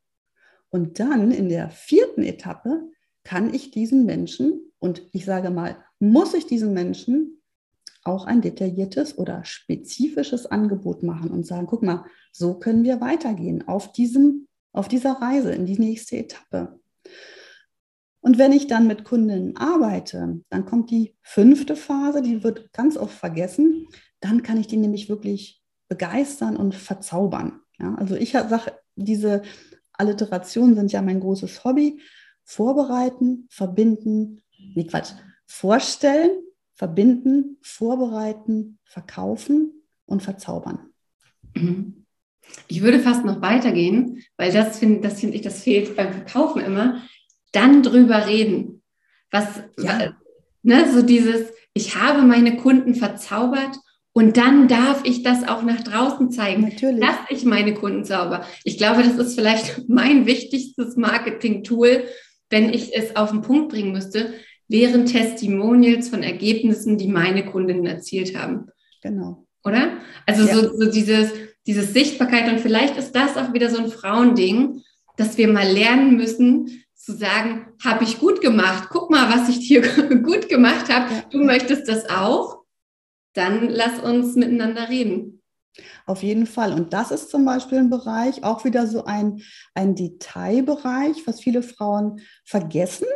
Und 0.70 1.00
dann 1.00 1.32
in 1.32 1.50
der 1.50 1.70
vierten 1.70 2.24
Etappe 2.24 2.90
kann 3.24 3.54
ich 3.54 3.72
diesen 3.72 4.06
Menschen, 4.06 4.72
und 4.80 5.04
ich 5.12 5.25
sage 5.25 5.50
mal, 5.50 5.78
muss 6.00 6.34
ich 6.34 6.46
diesen 6.46 6.74
Menschen 6.74 7.42
auch 8.04 8.25
ein 8.25 8.42
detailliertes 8.42 9.18
oder 9.18 9.44
spezifisches 9.44 10.46
Angebot 10.46 11.04
machen 11.04 11.32
und 11.32 11.46
sagen, 11.46 11.68
guck 11.68 11.82
mal, 11.82 12.06
so 12.32 12.60
können 12.60 12.84
wir 12.84 13.02
weitergehen 13.02 13.68
auf, 13.68 13.92
diesem, 13.92 14.48
auf 14.74 14.88
dieser 14.88 15.14
Reise 15.14 15.52
in 15.52 15.66
die 15.66 15.80
nächste 15.80 16.18
Etappe. 16.18 16.80
Und 18.22 18.38
wenn 18.38 18.52
ich 18.52 18.68
dann 18.68 18.88
mit 18.88 19.04
Kunden 19.04 19.56
arbeite, 19.58 20.42
dann 20.50 20.66
kommt 20.66 20.90
die 20.92 21.16
fünfte 21.22 21.75
Phase, 21.75 22.22
die 22.22 22.44
wird 22.44 22.74
ganz 22.74 22.98
oft 22.98 23.16
vergessen. 23.16 23.88
Dann 24.20 24.42
kann 24.42 24.60
ich 24.60 24.68
die 24.68 24.78
nämlich 24.78 25.10
wirklich 25.10 25.62
begeistern 25.88 26.58
und 26.58 26.74
verzaubern. 26.74 27.62
Ja, 27.80 27.94
also 27.96 28.16
ich 28.16 28.32
sage, 28.32 28.74
diese 28.96 29.44
Alliterationen 29.94 30.75
sind 30.75 30.92
ja 30.92 31.02
mein 31.02 31.20
großes 31.20 31.64
Hobby. 31.64 32.02
Vorbereiten, 32.44 33.48
verbinden, 33.50 34.42
nee, 34.75 34.86
Quatsch, 34.86 35.14
vorstellen, 35.46 36.32
verbinden, 36.74 37.58
vorbereiten, 37.62 38.80
verkaufen 38.84 39.84
und 40.06 40.22
verzaubern. 40.24 40.80
Ich 42.68 42.82
würde 42.82 43.00
fast 43.00 43.25
noch 43.25 43.42
weitergehen, 43.42 44.24
weil 44.38 44.52
das 44.52 44.80
finde 44.80 45.02
das 45.02 45.20
find 45.20 45.34
ich, 45.34 45.42
das 45.42 45.64
fehlt 45.64 45.96
beim 45.96 46.14
Verkaufen 46.14 46.62
immer. 46.62 47.02
Dann 47.52 47.84
drüber 47.84 48.28
reden. 48.28 48.82
Was, 49.32 49.48
ja. 49.78 50.14
ne, 50.64 50.92
so 50.92 51.02
dieses, 51.02 51.52
ich 51.74 51.96
habe 51.96 52.22
meine 52.22 52.58
Kunden 52.58 52.96
verzaubert 52.96 53.78
und 54.14 54.38
dann 54.38 54.68
darf 54.68 55.02
ich 55.04 55.24
das 55.24 55.46
auch 55.46 55.62
nach 55.64 55.84
draußen 55.84 56.32
zeigen, 56.32 56.62
Natürlich. 56.62 57.02
dass 57.02 57.18
ich 57.30 57.44
meine 57.44 57.74
Kunden 57.74 58.06
zauber. 58.06 58.46
Ich 58.64 58.78
glaube, 58.78 59.04
das 59.04 59.18
ist 59.18 59.36
vielleicht 59.36 59.90
mein 59.90 60.25
wichtigstes 60.25 60.96
Marketing-Tool, 60.96 62.06
wenn 62.50 62.74
ich 62.74 62.96
es 62.96 63.16
auf 63.16 63.32
den 63.32 63.42
Punkt 63.42 63.70
bringen 63.70 63.92
müsste, 63.92 64.34
wären 64.67 65.05
Testimonials 65.05 66.10
von 66.10 66.24
Ergebnissen, 66.24 66.98
die 66.98 67.07
meine 67.07 67.45
Kundinnen 67.45 67.86
erzielt 67.86 68.38
haben. 68.38 68.67
Genau. 69.01 69.45
Oder? 69.63 69.98
Also 70.25 70.45
ja. 70.45 70.55
so, 70.55 70.77
so 70.77 70.91
dieses, 70.91 71.31
dieses 71.67 71.93
Sichtbarkeit 71.93 72.51
und 72.51 72.60
vielleicht 72.60 72.98
ist 72.98 73.13
das 73.13 73.38
auch 73.38 73.53
wieder 73.53 73.69
so 73.69 73.77
ein 73.77 73.89
Frauending, 73.89 74.81
dass 75.17 75.38
wir 75.38 75.48
mal 75.48 75.67
lernen 75.67 76.17
müssen, 76.17 76.84
zu 76.95 77.13
sagen, 77.13 77.67
habe 77.84 78.03
ich 78.03 78.19
gut 78.19 78.41
gemacht, 78.41 78.89
guck 78.89 79.12
mal, 79.12 79.31
was 79.31 79.48
ich 79.50 79.57
hier 79.57 79.81
gut 80.24 80.50
gemacht 80.50 80.91
habe, 80.91 81.13
ja. 81.13 81.24
du 81.29 81.43
möchtest 81.43 81.88
das 81.88 82.10
auch, 82.10 82.63
dann 83.34 83.69
lass 83.69 84.00
uns 84.00 84.36
miteinander 84.36 84.89
reden. 84.89 85.43
Auf 86.05 86.24
jeden 86.24 86.48
Fall. 86.48 86.74
Und 86.74 86.93
das 86.93 87.12
ist 87.12 87.29
zum 87.29 87.45
Beispiel 87.45 87.79
ein 87.79 87.89
Bereich, 87.89 88.43
auch 88.43 88.63
wieder 88.65 88.88
so 88.88 89.05
ein, 89.05 89.41
ein 89.74 89.95
Detailbereich, 89.95 91.27
was 91.27 91.41
viele 91.41 91.63
Frauen 91.63 92.22
vergessen, 92.43 93.07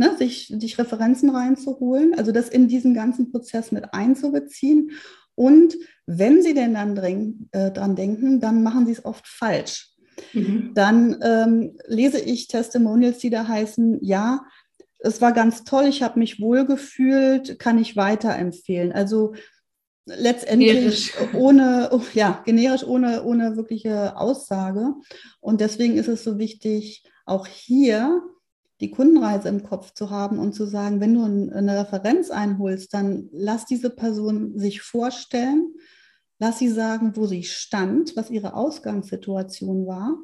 ne, 0.00 0.16
sich, 0.16 0.48
sich 0.58 0.78
Referenzen 0.78 1.28
reinzuholen, 1.28 2.14
also 2.14 2.32
das 2.32 2.48
in 2.48 2.68
diesen 2.68 2.94
ganzen 2.94 3.30
Prozess 3.30 3.70
mit 3.70 3.92
einzubeziehen. 3.92 4.92
Und 5.34 5.76
wenn 6.06 6.42
sie 6.42 6.54
denn 6.54 6.72
dann 6.72 6.94
drin, 6.94 7.50
äh, 7.52 7.70
dran 7.70 7.96
denken, 7.96 8.40
dann 8.40 8.62
machen 8.62 8.86
sie 8.86 8.92
es 8.92 9.04
oft 9.04 9.28
falsch. 9.28 9.90
Mhm. 10.32 10.72
Dann 10.74 11.18
ähm, 11.22 11.76
lese 11.86 12.18
ich 12.18 12.48
Testimonials, 12.48 13.18
die 13.18 13.28
da 13.28 13.46
heißen, 13.46 13.98
ja, 14.02 14.42
es 14.98 15.20
war 15.20 15.32
ganz 15.32 15.64
toll, 15.64 15.84
ich 15.84 16.02
habe 16.02 16.18
mich 16.18 16.40
wohlgefühlt, 16.40 17.58
kann 17.58 17.78
ich 17.78 17.96
weiterempfehlen. 17.96 18.92
Also 18.92 19.34
letztendlich 20.06 21.12
generisch. 21.12 21.34
ohne, 21.34 21.90
oh, 21.92 22.02
ja, 22.14 22.42
generisch, 22.46 22.84
ohne, 22.84 23.22
ohne 23.22 23.56
wirkliche 23.56 24.16
Aussage. 24.16 24.94
Und 25.40 25.60
deswegen 25.60 25.96
ist 25.96 26.08
es 26.08 26.24
so 26.24 26.38
wichtig, 26.38 27.04
auch 27.26 27.46
hier 27.46 28.22
die 28.80 28.90
Kundenreise 28.90 29.48
im 29.48 29.62
Kopf 29.62 29.92
zu 29.92 30.10
haben 30.10 30.38
und 30.38 30.54
zu 30.54 30.64
sagen, 30.66 31.00
wenn 31.00 31.14
du 31.14 31.24
eine 31.24 31.80
Referenz 31.80 32.30
einholst, 32.30 32.94
dann 32.94 33.28
lass 33.32 33.66
diese 33.66 33.90
Person 33.90 34.58
sich 34.58 34.80
vorstellen, 34.80 35.74
lass 36.38 36.58
sie 36.58 36.70
sagen, 36.70 37.14
wo 37.16 37.26
sie 37.26 37.44
stand, 37.44 38.16
was 38.16 38.30
ihre 38.30 38.54
Ausgangssituation 38.54 39.86
war. 39.86 40.16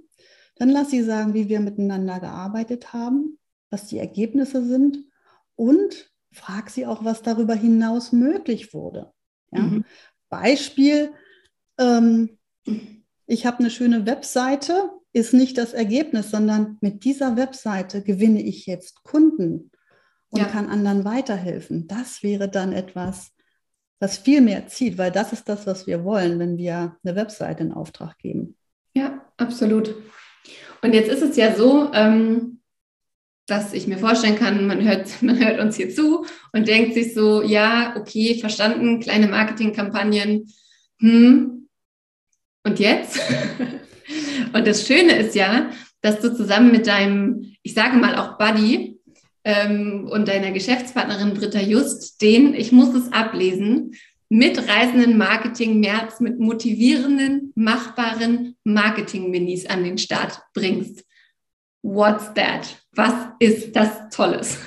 Dann 0.56 0.70
lass 0.70 0.90
sie 0.90 1.02
sagen, 1.02 1.34
wie 1.34 1.48
wir 1.48 1.60
miteinander 1.60 2.18
gearbeitet 2.18 2.94
haben, 2.94 3.38
was 3.70 3.86
die 3.86 3.98
Ergebnisse 3.98 4.64
sind 4.64 5.04
und 5.54 6.10
frag 6.32 6.70
sie 6.70 6.86
auch, 6.86 7.04
was 7.04 7.22
darüber 7.22 7.54
hinaus 7.54 8.12
möglich 8.12 8.72
wurde. 8.72 9.12
Ja? 9.50 9.60
Mhm. 9.60 9.84
Beispiel, 10.30 11.12
ähm, 11.78 12.38
ich 13.26 13.44
habe 13.44 13.58
eine 13.58 13.70
schöne 13.70 14.06
Webseite, 14.06 14.90
ist 15.16 15.32
nicht 15.32 15.56
das 15.56 15.72
Ergebnis, 15.72 16.30
sondern 16.30 16.76
mit 16.82 17.04
dieser 17.04 17.38
Webseite 17.38 18.02
gewinne 18.02 18.42
ich 18.42 18.66
jetzt 18.66 19.02
Kunden 19.02 19.70
und 20.28 20.40
ja. 20.40 20.44
kann 20.44 20.68
anderen 20.68 21.06
weiterhelfen. 21.06 21.88
Das 21.88 22.22
wäre 22.22 22.50
dann 22.50 22.74
etwas, 22.74 23.32
was 23.98 24.18
viel 24.18 24.42
mehr 24.42 24.66
zieht, 24.66 24.98
weil 24.98 25.10
das 25.10 25.32
ist 25.32 25.48
das, 25.48 25.66
was 25.66 25.86
wir 25.86 26.04
wollen, 26.04 26.38
wenn 26.38 26.58
wir 26.58 26.98
eine 27.02 27.16
Webseite 27.16 27.62
in 27.62 27.72
Auftrag 27.72 28.18
geben. 28.18 28.58
Ja, 28.92 29.24
absolut. 29.38 29.94
Und 30.82 30.92
jetzt 30.92 31.08
ist 31.08 31.22
es 31.22 31.34
ja 31.36 31.54
so, 31.56 31.90
ähm, 31.94 32.60
dass 33.46 33.72
ich 33.72 33.86
mir 33.86 33.96
vorstellen 33.96 34.36
kann, 34.36 34.66
man 34.66 34.86
hört, 34.86 35.10
man 35.22 35.38
hört 35.42 35.60
uns 35.60 35.76
hier 35.76 35.88
zu 35.88 36.26
und 36.52 36.68
denkt 36.68 36.92
sich 36.92 37.14
so, 37.14 37.40
ja, 37.40 37.96
okay, 37.96 38.38
verstanden, 38.38 39.00
kleine 39.00 39.28
Marketingkampagnen. 39.28 40.52
Hm. 40.98 41.68
Und 42.64 42.78
jetzt? 42.80 43.18
Und 44.52 44.66
das 44.66 44.86
Schöne 44.86 45.16
ist 45.16 45.34
ja, 45.34 45.70
dass 46.00 46.20
du 46.20 46.34
zusammen 46.34 46.70
mit 46.70 46.86
deinem, 46.86 47.54
ich 47.62 47.74
sage 47.74 47.96
mal 47.96 48.16
auch 48.16 48.38
Buddy 48.38 48.98
ähm, 49.44 50.08
und 50.10 50.28
deiner 50.28 50.52
Geschäftspartnerin 50.52 51.34
Britta 51.34 51.60
Just 51.60 52.20
den, 52.22 52.54
ich 52.54 52.72
muss 52.72 52.94
es 52.94 53.12
ablesen, 53.12 53.92
mit 54.28 54.58
Reisenden 54.68 55.18
Marketing 55.18 55.80
März 55.80 56.20
mit 56.20 56.38
motivierenden, 56.38 57.52
machbaren 57.54 58.56
Marketing-Minis 58.64 59.66
an 59.66 59.84
den 59.84 59.98
Start 59.98 60.40
bringst. 60.52 61.04
What's 61.82 62.34
that? 62.34 62.76
Was 62.92 63.28
ist 63.38 63.76
das 63.76 64.08
Tolles? 64.10 64.58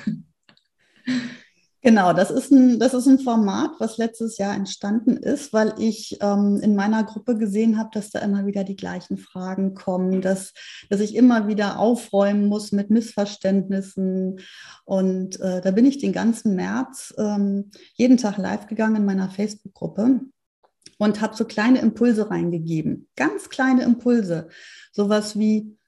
Genau, 1.82 2.12
das 2.12 2.30
ist, 2.30 2.50
ein, 2.50 2.78
das 2.78 2.92
ist 2.92 3.06
ein 3.06 3.20
Format, 3.20 3.70
was 3.78 3.96
letztes 3.96 4.36
Jahr 4.36 4.54
entstanden 4.54 5.16
ist, 5.16 5.54
weil 5.54 5.72
ich 5.78 6.18
ähm, 6.20 6.58
in 6.62 6.76
meiner 6.76 7.04
Gruppe 7.04 7.38
gesehen 7.38 7.78
habe, 7.78 7.88
dass 7.94 8.10
da 8.10 8.18
immer 8.18 8.44
wieder 8.44 8.64
die 8.64 8.76
gleichen 8.76 9.16
Fragen 9.16 9.72
kommen, 9.72 10.20
dass, 10.20 10.52
dass 10.90 11.00
ich 11.00 11.14
immer 11.14 11.48
wieder 11.48 11.78
aufräumen 11.78 12.48
muss 12.48 12.72
mit 12.72 12.90
Missverständnissen. 12.90 14.40
Und 14.84 15.40
äh, 15.40 15.62
da 15.62 15.70
bin 15.70 15.86
ich 15.86 15.96
den 15.96 16.12
ganzen 16.12 16.54
März 16.54 17.14
ähm, 17.16 17.70
jeden 17.94 18.18
Tag 18.18 18.36
live 18.36 18.66
gegangen 18.66 18.96
in 18.96 19.06
meiner 19.06 19.30
Facebook-Gruppe 19.30 20.20
und 20.98 21.20
habe 21.22 21.34
so 21.34 21.46
kleine 21.46 21.78
Impulse 21.78 22.30
reingegeben, 22.30 23.08
ganz 23.16 23.48
kleine 23.48 23.84
Impulse. 23.84 24.48
Sowas 24.92 25.38
wie, 25.38 25.78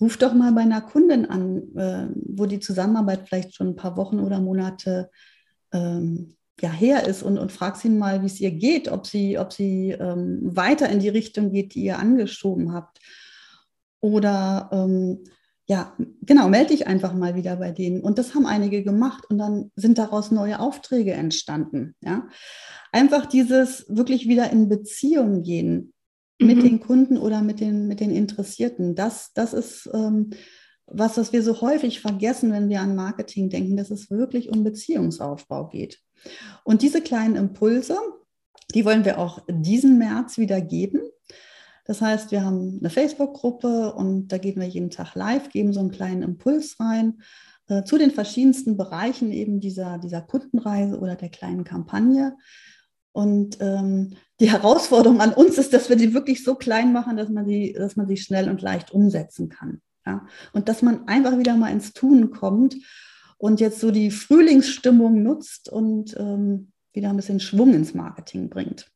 Ruf 0.00 0.16
doch 0.16 0.32
mal 0.32 0.52
bei 0.52 0.60
einer 0.60 0.80
Kundin 0.80 1.26
an, 1.26 1.76
äh, 1.76 2.08
wo 2.14 2.46
die 2.46 2.60
Zusammenarbeit 2.60 3.28
vielleicht 3.28 3.54
schon 3.54 3.68
ein 3.68 3.76
paar 3.76 3.96
Wochen 3.96 4.20
oder 4.20 4.40
Monate 4.40 5.10
ähm, 5.72 6.36
ja, 6.60 6.70
her 6.70 7.06
ist 7.06 7.22
und, 7.22 7.38
und 7.38 7.52
frag 7.52 7.76
sie 7.76 7.88
mal, 7.88 8.22
wie 8.22 8.26
es 8.26 8.40
ihr 8.40 8.50
geht, 8.50 8.88
ob 8.88 9.06
sie, 9.06 9.38
ob 9.38 9.52
sie 9.52 9.90
ähm, 9.90 10.40
weiter 10.42 10.88
in 10.88 11.00
die 11.00 11.08
Richtung 11.08 11.52
geht, 11.52 11.74
die 11.74 11.84
ihr 11.84 11.98
angeschoben 11.98 12.72
habt. 12.72 12.98
Oder 14.00 14.68
ähm, 14.72 15.24
ja, 15.66 15.94
genau, 16.22 16.48
melde 16.48 16.70
dich 16.70 16.86
einfach 16.86 17.12
mal 17.12 17.34
wieder 17.34 17.56
bei 17.56 17.72
denen. 17.72 18.00
Und 18.00 18.18
das 18.18 18.34
haben 18.34 18.46
einige 18.46 18.82
gemacht 18.82 19.24
und 19.28 19.38
dann 19.38 19.70
sind 19.76 19.98
daraus 19.98 20.30
neue 20.30 20.60
Aufträge 20.60 21.12
entstanden. 21.12 21.94
Ja? 22.00 22.28
Einfach 22.90 23.26
dieses 23.26 23.84
wirklich 23.88 24.28
wieder 24.28 24.50
in 24.50 24.68
Beziehung 24.68 25.42
gehen 25.42 25.92
mit 26.38 26.58
mhm. 26.58 26.62
den 26.62 26.80
Kunden 26.80 27.18
oder 27.18 27.42
mit 27.42 27.60
den, 27.60 27.88
mit 27.88 28.00
den 28.00 28.10
Interessierten. 28.10 28.94
Das, 28.94 29.32
das 29.34 29.52
ist 29.52 29.88
ähm, 29.92 30.30
was, 30.86 31.16
was 31.18 31.32
wir 31.32 31.42
so 31.42 31.60
häufig 31.60 32.00
vergessen, 32.00 32.52
wenn 32.52 32.68
wir 32.68 32.80
an 32.80 32.96
Marketing 32.96 33.50
denken, 33.50 33.76
dass 33.76 33.90
es 33.90 34.10
wirklich 34.10 34.50
um 34.50 34.64
Beziehungsaufbau 34.64 35.68
geht. 35.68 36.00
Und 36.64 36.82
diese 36.82 37.00
kleinen 37.00 37.36
Impulse, 37.36 37.96
die 38.74 38.84
wollen 38.84 39.04
wir 39.04 39.18
auch 39.18 39.40
diesen 39.48 39.98
März 39.98 40.38
wieder 40.38 40.60
geben. 40.60 41.00
Das 41.84 42.00
heißt, 42.02 42.32
wir 42.32 42.44
haben 42.44 42.78
eine 42.80 42.90
Facebook-Gruppe 42.90 43.94
und 43.94 44.28
da 44.28 44.38
gehen 44.38 44.60
wir 44.60 44.68
jeden 44.68 44.90
Tag 44.90 45.14
live, 45.14 45.48
geben 45.48 45.72
so 45.72 45.80
einen 45.80 45.90
kleinen 45.90 46.22
Impuls 46.22 46.78
rein 46.78 47.22
äh, 47.68 47.82
zu 47.84 47.96
den 47.96 48.10
verschiedensten 48.10 48.76
Bereichen 48.76 49.32
eben 49.32 49.60
dieser, 49.60 49.98
dieser 49.98 50.20
Kundenreise 50.20 50.98
oder 50.98 51.16
der 51.16 51.30
kleinen 51.30 51.64
Kampagne. 51.64 52.36
Und 53.18 53.58
ähm, 53.60 54.12
die 54.38 54.52
Herausforderung 54.52 55.20
an 55.20 55.32
uns 55.32 55.58
ist, 55.58 55.72
dass 55.72 55.88
wir 55.88 55.96
die 55.96 56.14
wirklich 56.14 56.44
so 56.44 56.54
klein 56.54 56.92
machen, 56.92 57.16
dass 57.16 57.28
man 57.28 57.46
sie, 57.46 57.72
dass 57.76 57.96
man 57.96 58.06
sie 58.06 58.16
schnell 58.16 58.48
und 58.48 58.62
leicht 58.62 58.92
umsetzen 58.92 59.48
kann. 59.48 59.80
Ja? 60.06 60.24
Und 60.52 60.68
dass 60.68 60.82
man 60.82 61.08
einfach 61.08 61.36
wieder 61.36 61.56
mal 61.56 61.72
ins 61.72 61.92
Tun 61.92 62.30
kommt 62.30 62.76
und 63.36 63.58
jetzt 63.58 63.80
so 63.80 63.90
die 63.90 64.12
Frühlingsstimmung 64.12 65.20
nutzt 65.24 65.68
und 65.68 66.16
ähm, 66.16 66.70
wieder 66.92 67.10
ein 67.10 67.16
bisschen 67.16 67.40
Schwung 67.40 67.74
ins 67.74 67.92
Marketing 67.92 68.50
bringt. 68.50 68.86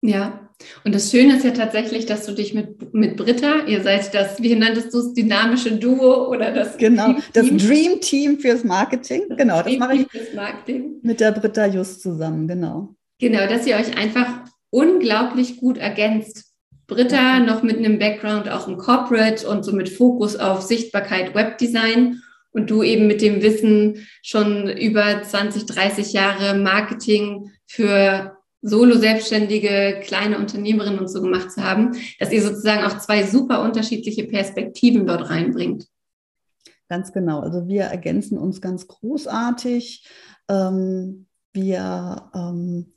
Ja, 0.00 0.48
und 0.84 0.94
das 0.94 1.10
Schöne 1.10 1.36
ist 1.36 1.44
ja 1.44 1.50
tatsächlich, 1.50 2.06
dass 2.06 2.24
du 2.24 2.32
dich 2.32 2.54
mit, 2.54 2.94
mit 2.94 3.18
Britta, 3.18 3.66
ihr 3.66 3.82
seid 3.82 4.14
das, 4.14 4.40
wie 4.40 4.54
nanntest 4.54 4.94
du 4.94 5.00
es, 5.00 5.12
dynamische 5.12 5.76
Duo 5.76 6.28
oder 6.30 6.52
das 6.52 6.78
Genau, 6.78 7.12
Dream 7.12 7.22
das 7.34 7.46
Dream 7.48 8.00
Team 8.00 8.38
fürs 8.38 8.64
Marketing. 8.64 9.24
Das 9.28 9.36
genau, 9.36 9.62
das 9.62 9.76
mache 9.76 9.94
ich 9.94 10.82
mit 11.02 11.20
der 11.20 11.32
Britta 11.32 11.66
just 11.66 12.00
zusammen, 12.00 12.48
genau. 12.48 12.94
Genau, 13.18 13.46
dass 13.46 13.66
ihr 13.66 13.76
euch 13.76 13.96
einfach 13.96 14.28
unglaublich 14.70 15.58
gut 15.58 15.78
ergänzt. 15.78 16.52
Britta 16.86 17.40
noch 17.40 17.62
mit 17.62 17.76
einem 17.76 17.98
Background 17.98 18.48
auch 18.48 18.66
im 18.66 18.78
Corporate 18.78 19.46
und 19.48 19.64
so 19.64 19.72
mit 19.72 19.88
Fokus 19.88 20.36
auf 20.36 20.62
Sichtbarkeit, 20.62 21.34
Webdesign 21.34 22.22
und 22.52 22.70
du 22.70 22.82
eben 22.82 23.06
mit 23.06 23.20
dem 23.20 23.42
Wissen 23.42 24.06
schon 24.22 24.68
über 24.70 25.22
20, 25.22 25.66
30 25.66 26.12
Jahre 26.12 26.56
Marketing 26.58 27.50
für 27.66 28.38
Solo-Selbstständige, 28.62 30.00
kleine 30.02 30.38
Unternehmerinnen 30.38 30.98
und 30.98 31.08
so 31.08 31.20
gemacht 31.20 31.52
zu 31.52 31.62
haben, 31.62 31.92
dass 32.18 32.32
ihr 32.32 32.42
sozusagen 32.42 32.84
auch 32.84 32.98
zwei 32.98 33.24
super 33.24 33.62
unterschiedliche 33.62 34.24
Perspektiven 34.24 35.06
dort 35.06 35.28
reinbringt. 35.28 35.86
Ganz 36.88 37.12
genau. 37.12 37.40
Also 37.40 37.68
wir 37.68 37.82
ergänzen 37.82 38.38
uns 38.38 38.60
ganz 38.60 38.88
großartig. 38.88 40.08
Ähm, 40.48 41.26
wir, 41.52 42.30
ähm, 42.34 42.94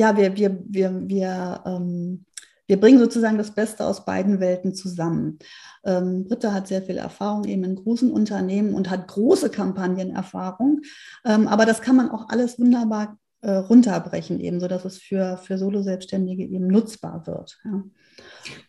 ja, 0.00 0.16
wir, 0.16 0.34
wir, 0.34 0.58
wir, 0.66 1.08
wir, 1.08 1.62
ähm, 1.66 2.24
wir 2.66 2.80
bringen 2.80 2.98
sozusagen 2.98 3.36
das 3.36 3.54
Beste 3.54 3.84
aus 3.84 4.06
beiden 4.06 4.40
Welten 4.40 4.74
zusammen. 4.74 5.38
Ähm, 5.84 6.24
Britta 6.26 6.54
hat 6.54 6.68
sehr 6.68 6.80
viel 6.80 6.96
Erfahrung 6.96 7.44
eben 7.44 7.64
in 7.64 7.76
großen 7.76 8.10
Unternehmen 8.10 8.72
und 8.72 8.88
hat 8.88 9.08
große 9.08 9.50
Kampagnenerfahrung. 9.50 10.80
Ähm, 11.26 11.46
aber 11.48 11.66
das 11.66 11.82
kann 11.82 11.96
man 11.96 12.10
auch 12.10 12.30
alles 12.30 12.58
wunderbar 12.58 13.18
äh, 13.42 13.50
runterbrechen, 13.50 14.40
eben, 14.40 14.58
sodass 14.58 14.86
es 14.86 14.96
für, 14.96 15.36
für 15.36 15.58
Solo-Selbstständige 15.58 16.44
eben 16.44 16.66
nutzbar 16.66 17.26
wird. 17.26 17.58
Ja. 17.66 17.84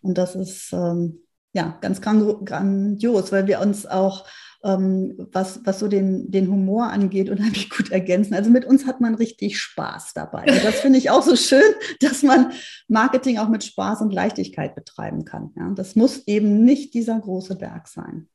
Und 0.02 0.18
das 0.18 0.36
ist 0.36 0.74
ähm, 0.74 1.22
ja 1.54 1.78
ganz 1.80 2.02
grandios, 2.02 3.32
weil 3.32 3.48
wir 3.48 3.62
uns 3.62 3.86
auch 3.86 4.26
ähm, 4.64 5.28
was, 5.32 5.62
was 5.64 5.80
so 5.80 5.88
den, 5.88 6.30
den 6.30 6.48
Humor 6.50 6.92
angeht, 6.92 7.30
unheimlich 7.30 7.70
gut 7.76 7.92
ergänzen. 7.92 8.34
Also 8.34 8.50
mit 8.50 8.66
uns 8.66 8.86
hat 8.86 9.02
man 9.02 9.16
richtig 9.16 9.60
Spaß 9.60 10.14
dabei. 10.14 10.44
Und 10.44 10.64
das 10.64 10.82
finde 10.82 11.00
ich 11.00 11.10
auch 11.10 11.24
so 11.24 11.36
schön, 11.36 11.74
dass 12.00 12.24
man 12.24 12.52
Marketing 12.88 13.38
auch 13.40 13.50
mit 13.50 13.64
Spaß 13.64 14.02
und 14.02 14.14
Leichtigkeit 14.14 14.76
betreiben 14.76 15.26
kann. 15.26 15.52
Ja? 15.58 15.72
Das 15.76 15.96
muss 15.96 16.28
eben 16.28 16.64
nicht 16.64 16.94
dieser 16.94 17.20
große 17.20 17.56
Berg 17.56 17.88
sein. 17.88 18.28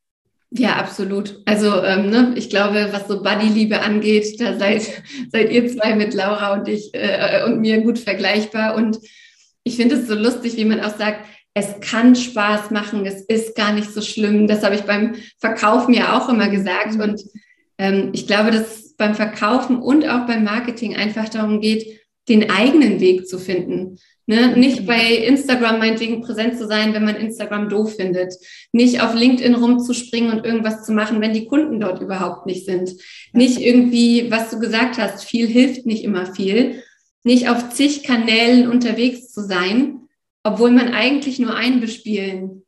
Ja, 0.50 0.76
absolut. 0.76 1.42
Also 1.44 1.82
ähm, 1.82 2.10
ne, 2.10 2.34
ich 2.36 2.50
glaube, 2.50 2.88
was 2.92 3.08
so 3.08 3.22
Buddy-Liebe 3.22 3.80
angeht, 3.80 4.40
da 4.40 4.58
seid, 4.58 4.82
seid 5.32 5.50
ihr 5.50 5.68
zwei 5.68 5.94
mit 5.94 6.14
Laura 6.14 6.54
und 6.54 6.68
ich 6.68 6.90
äh, 6.94 7.44
und 7.44 7.60
mir 7.60 7.82
gut 7.82 7.98
vergleichbar. 7.98 8.76
Und 8.76 8.98
ich 9.64 9.76
finde 9.76 9.96
es 9.96 10.06
so 10.06 10.14
lustig, 10.14 10.56
wie 10.56 10.64
man 10.64 10.80
auch 10.80 10.96
sagt, 10.96 11.26
es 11.56 11.80
kann 11.80 12.14
Spaß 12.14 12.70
machen, 12.70 13.06
es 13.06 13.22
ist 13.22 13.56
gar 13.56 13.72
nicht 13.72 13.90
so 13.90 14.02
schlimm. 14.02 14.46
Das 14.46 14.62
habe 14.62 14.74
ich 14.74 14.82
beim 14.82 15.14
Verkaufen 15.38 15.94
ja 15.94 16.14
auch 16.14 16.28
immer 16.28 16.50
gesagt. 16.50 17.00
Und 17.00 17.24
ähm, 17.78 18.10
ich 18.12 18.26
glaube, 18.26 18.50
dass 18.50 18.76
es 18.76 18.96
beim 18.96 19.14
Verkaufen 19.14 19.78
und 19.78 20.06
auch 20.06 20.26
beim 20.26 20.44
Marketing 20.44 20.96
einfach 20.96 21.30
darum 21.30 21.62
geht, 21.62 21.98
den 22.28 22.50
eigenen 22.50 23.00
Weg 23.00 23.26
zu 23.26 23.38
finden. 23.38 23.98
Ne? 24.26 24.54
Nicht 24.54 24.86
bei 24.86 25.14
Instagram 25.14 25.78
meinetwegen 25.78 26.20
präsent 26.20 26.58
zu 26.58 26.66
sein, 26.66 26.92
wenn 26.92 27.06
man 27.06 27.16
Instagram 27.16 27.70
doof 27.70 27.96
findet. 27.96 28.34
Nicht 28.72 29.00
auf 29.00 29.14
LinkedIn 29.14 29.54
rumzuspringen 29.54 30.32
und 30.32 30.44
irgendwas 30.44 30.84
zu 30.84 30.92
machen, 30.92 31.22
wenn 31.22 31.32
die 31.32 31.46
Kunden 31.46 31.80
dort 31.80 32.02
überhaupt 32.02 32.44
nicht 32.44 32.66
sind. 32.66 32.92
Nicht 33.32 33.62
irgendwie, 33.62 34.30
was 34.30 34.50
du 34.50 34.58
gesagt 34.58 34.98
hast, 34.98 35.24
viel 35.24 35.46
hilft 35.46 35.86
nicht 35.86 36.04
immer 36.04 36.34
viel. 36.34 36.82
Nicht 37.24 37.48
auf 37.48 37.70
zig 37.70 38.02
Kanälen 38.02 38.68
unterwegs 38.68 39.32
zu 39.32 39.40
sein, 39.40 40.02
obwohl 40.46 40.70
man 40.70 40.94
eigentlich 40.94 41.40
nur 41.40 41.56
einen 41.56 41.80
bespielen 41.80 42.62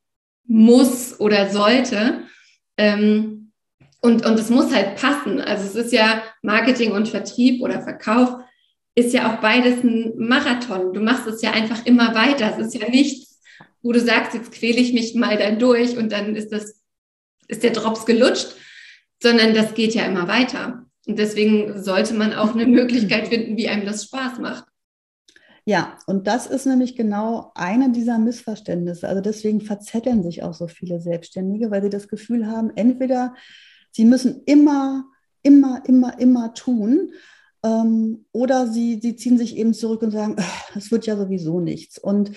muss 0.45 1.21
oder 1.21 1.49
sollte. 1.51 2.25
Ähm, 2.77 3.53
und, 4.01 4.27
und 4.27 4.39
es 4.39 4.51
muss 4.51 4.75
halt 4.75 4.97
passen. 4.97 5.41
Also 5.41 5.65
es 5.65 5.87
ist 5.87 5.93
ja 5.93 6.23
Marketing 6.43 6.91
und 6.91 7.09
Vertrieb 7.09 7.63
oder 7.63 7.81
Verkauf 7.81 8.31
ist 8.97 9.15
ja 9.15 9.33
auch 9.33 9.41
beides 9.41 9.85
ein 9.85 10.15
Marathon. 10.17 10.93
Du 10.93 11.01
machst 11.01 11.29
es 11.29 11.41
ja 11.41 11.53
einfach 11.53 11.87
immer 11.87 12.17
weiter. 12.17 12.53
Es 12.53 12.67
ist 12.67 12.75
ja 12.75 12.89
nichts, 12.89 13.41
wo 13.81 13.93
du 13.93 14.01
sagst, 14.01 14.35
jetzt 14.35 14.51
quäle 14.51 14.79
ich 14.79 14.93
mich 14.93 15.15
mal 15.15 15.37
dann 15.37 15.61
durch 15.61 15.97
und 15.97 16.11
dann 16.11 16.35
ist 16.35 16.51
das, 16.51 16.83
ist 17.47 17.63
der 17.63 17.71
Drops 17.71 18.07
gelutscht, 18.07 18.57
sondern 19.23 19.55
das 19.55 19.75
geht 19.75 19.95
ja 19.95 20.05
immer 20.05 20.27
weiter. 20.27 20.85
Und 21.07 21.17
deswegen 21.17 21.81
sollte 21.81 22.15
man 22.15 22.35
auch 22.35 22.55
eine 22.55 22.67
Möglichkeit 22.67 23.29
finden, 23.29 23.57
wie 23.57 23.69
einem 23.69 23.87
das 23.87 24.05
Spaß 24.07 24.41
macht. 24.41 24.65
Ja, 25.69 25.99
und 26.07 26.27
das 26.27 26.47
ist 26.47 26.65
nämlich 26.65 26.97
genau 26.97 27.53
eine 27.55 27.93
dieser 27.93 28.19
Missverständnisse. 28.19 29.07
Also 29.07 29.21
deswegen 29.21 29.61
verzetteln 29.61 30.23
sich 30.23 30.43
auch 30.43 30.55
so 30.55 30.67
viele 30.67 30.99
Selbstständige, 30.99 31.71
weil 31.71 31.83
sie 31.83 31.91
das 31.91 32.09
Gefühl 32.09 32.47
haben, 32.47 32.73
entweder 32.75 33.35
sie 33.91 34.07
müssen 34.07 34.41
immer, 34.47 35.05
immer, 35.43 35.83
immer, 35.85 36.19
immer 36.19 36.55
tun 36.55 37.13
ähm, 37.63 38.25
oder 38.33 38.67
sie, 38.67 38.99
sie 39.03 39.17
ziehen 39.17 39.37
sich 39.37 39.59
eben 39.59 39.75
zurück 39.75 40.01
und 40.01 40.11
sagen, 40.11 40.37
es 40.75 40.91
wird 40.91 41.05
ja 41.05 41.19
sowieso 41.19 41.61
nichts. 41.61 41.99
Und 41.99 42.33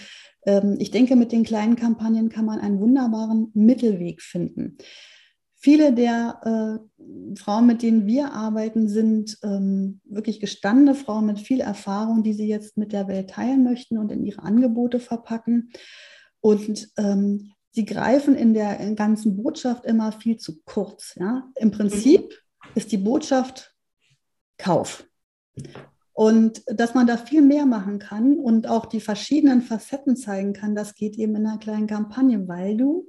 ähm, 0.46 0.76
ich 0.80 0.92
denke, 0.92 1.16
mit 1.16 1.32
den 1.32 1.46
kleinen 1.46 1.78
Kampagnen 1.78 2.28
kann 2.28 2.44
man 2.44 2.60
einen 2.60 2.82
wunderbaren 2.82 3.50
Mittelweg 3.54 4.22
finden. 4.22 4.76
Viele 5.64 5.94
der 5.94 6.82
äh, 6.98 7.36
Frauen, 7.38 7.68
mit 7.68 7.84
denen 7.84 8.08
wir 8.08 8.34
arbeiten, 8.34 8.90
sind 8.90 9.38
ähm, 9.44 10.02
wirklich 10.06 10.40
gestandene 10.40 10.96
Frauen 10.96 11.28
mit 11.28 11.40
viel 11.40 11.62
Erfahrung, 11.62 12.24
die 12.24 12.34
sie 12.34 12.48
jetzt 12.48 12.78
mit 12.78 12.92
der 12.92 13.08
Welt 13.08 13.30
teilen 13.30 13.64
möchten 13.64 14.00
und 14.00 14.12
in 14.12 14.26
ihre 14.26 14.42
Angebote 14.42 15.00
verpacken. 15.00 15.72
Und 16.40 16.90
ähm, 16.98 17.52
sie 17.70 17.86
greifen 17.86 18.36
in 18.36 18.56
der 18.56 18.96
ganzen 18.96 19.38
Botschaft 19.38 19.86
immer 19.86 20.12
viel 20.12 20.38
zu 20.38 20.64
kurz. 20.66 21.14
Ja? 21.20 21.48
Im 21.56 21.70
Prinzip 21.70 22.22
mhm. 22.22 22.72
ist 22.74 22.92
die 22.92 22.98
Botschaft 22.98 23.76
Kauf. 24.58 25.08
Und 26.14 26.64
dass 26.66 26.96
man 26.96 27.06
da 27.06 27.18
viel 27.18 27.44
mehr 27.44 27.68
machen 27.68 28.00
kann 28.00 28.40
und 28.40 28.68
auch 28.68 28.88
die 28.88 29.00
verschiedenen 29.00 29.62
Facetten 29.62 30.16
zeigen 30.16 30.54
kann, 30.54 30.74
das 30.74 30.96
geht 30.96 31.18
eben 31.18 31.36
in 31.36 31.46
einer 31.46 31.60
kleinen 31.60 31.86
Kampagne, 31.86 32.48
weil 32.48 32.78
du 32.78 33.08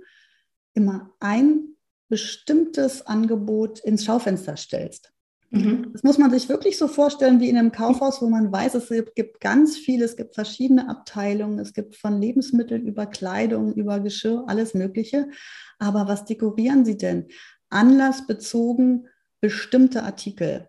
immer 0.75 1.15
ein 1.19 1.72
bestimmtes 2.12 3.07
Angebot 3.07 3.81
ins 3.81 4.05
Schaufenster 4.05 4.59
stellst. 4.59 5.14
Mhm. 5.48 5.94
Das 5.94 6.03
muss 6.03 6.18
man 6.18 6.31
sich 6.31 6.51
wirklich 6.51 6.77
so 6.77 6.87
vorstellen 6.87 7.40
wie 7.40 7.48
in 7.48 7.57
einem 7.57 7.72
Kaufhaus, 7.72 8.20
wo 8.20 8.29
man 8.29 8.53
weiß, 8.53 8.75
es 8.75 8.92
gibt 9.14 9.40
ganz 9.40 9.79
viel, 9.79 10.03
es 10.03 10.14
gibt 10.14 10.35
verschiedene 10.35 10.90
Abteilungen, 10.90 11.59
es 11.59 11.72
gibt 11.72 11.96
von 11.96 12.20
Lebensmitteln 12.20 12.87
über 12.87 13.07
Kleidung, 13.07 13.72
über 13.72 13.98
Geschirr, 14.01 14.44
alles 14.46 14.75
Mögliche. 14.75 15.31
Aber 15.79 16.07
was 16.07 16.27
dekorieren 16.27 16.85
Sie 16.85 16.98
denn? 16.98 17.29
Anlassbezogen 17.70 19.09
bestimmte 19.40 20.03
Artikel. 20.03 20.68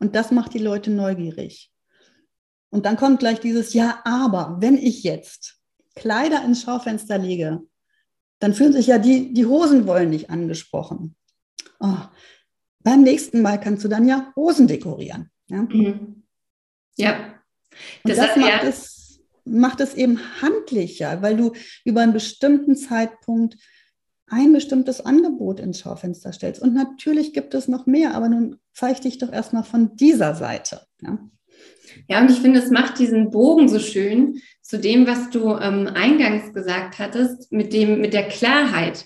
Und 0.00 0.16
das 0.16 0.32
macht 0.32 0.52
die 0.52 0.58
Leute 0.58 0.90
neugierig. 0.90 1.70
Und 2.70 2.86
dann 2.86 2.96
kommt 2.96 3.20
gleich 3.20 3.38
dieses 3.38 3.72
Ja, 3.72 4.00
aber 4.02 4.56
wenn 4.58 4.76
ich 4.76 5.04
jetzt 5.04 5.60
Kleider 5.94 6.44
ins 6.44 6.62
Schaufenster 6.62 7.18
lege, 7.18 7.60
dann 8.40 8.54
fühlen 8.54 8.72
sich 8.72 8.88
ja 8.88 8.98
die, 8.98 9.32
die 9.32 9.46
Hosen 9.46 9.86
wollen 9.86 10.10
nicht 10.10 10.30
angesprochen. 10.30 11.14
Oh, 11.78 11.98
beim 12.80 13.02
nächsten 13.02 13.42
Mal 13.42 13.60
kannst 13.60 13.84
du 13.84 13.88
dann 13.88 14.08
ja 14.08 14.32
Hosen 14.34 14.66
dekorieren. 14.66 15.30
Ja. 15.48 15.62
Mhm. 15.62 16.24
ja. 16.96 17.34
Das, 18.04 18.16
das 18.16 18.36
macht, 18.36 18.48
ja. 18.48 18.68
Es, 18.68 19.20
macht 19.44 19.80
es 19.80 19.94
eben 19.94 20.18
handlicher, 20.42 21.22
weil 21.22 21.36
du 21.36 21.52
über 21.84 22.00
einen 22.00 22.12
bestimmten 22.12 22.76
Zeitpunkt 22.76 23.56
ein 24.26 24.52
bestimmtes 24.52 25.00
Angebot 25.00 25.60
ins 25.60 25.80
Schaufenster 25.80 26.32
stellst. 26.32 26.62
Und 26.62 26.74
natürlich 26.74 27.32
gibt 27.32 27.52
es 27.54 27.68
noch 27.68 27.86
mehr, 27.86 28.14
aber 28.14 28.28
nun 28.28 28.58
zeig 28.72 29.00
dich 29.00 29.18
doch 29.18 29.32
erstmal 29.32 29.64
von 29.64 29.96
dieser 29.96 30.34
Seite. 30.34 30.82
Ja. 31.02 31.18
Ja, 32.08 32.20
und 32.20 32.30
ich 32.30 32.38
finde, 32.38 32.60
es 32.60 32.70
macht 32.70 32.98
diesen 32.98 33.30
Bogen 33.30 33.68
so 33.68 33.78
schön 33.78 34.40
zu 34.62 34.78
dem, 34.78 35.06
was 35.06 35.30
du 35.30 35.56
ähm, 35.56 35.88
eingangs 35.92 36.52
gesagt 36.52 36.98
hattest, 36.98 37.50
mit 37.52 37.72
dem, 37.72 38.00
mit 38.00 38.12
der 38.12 38.28
Klarheit. 38.28 39.04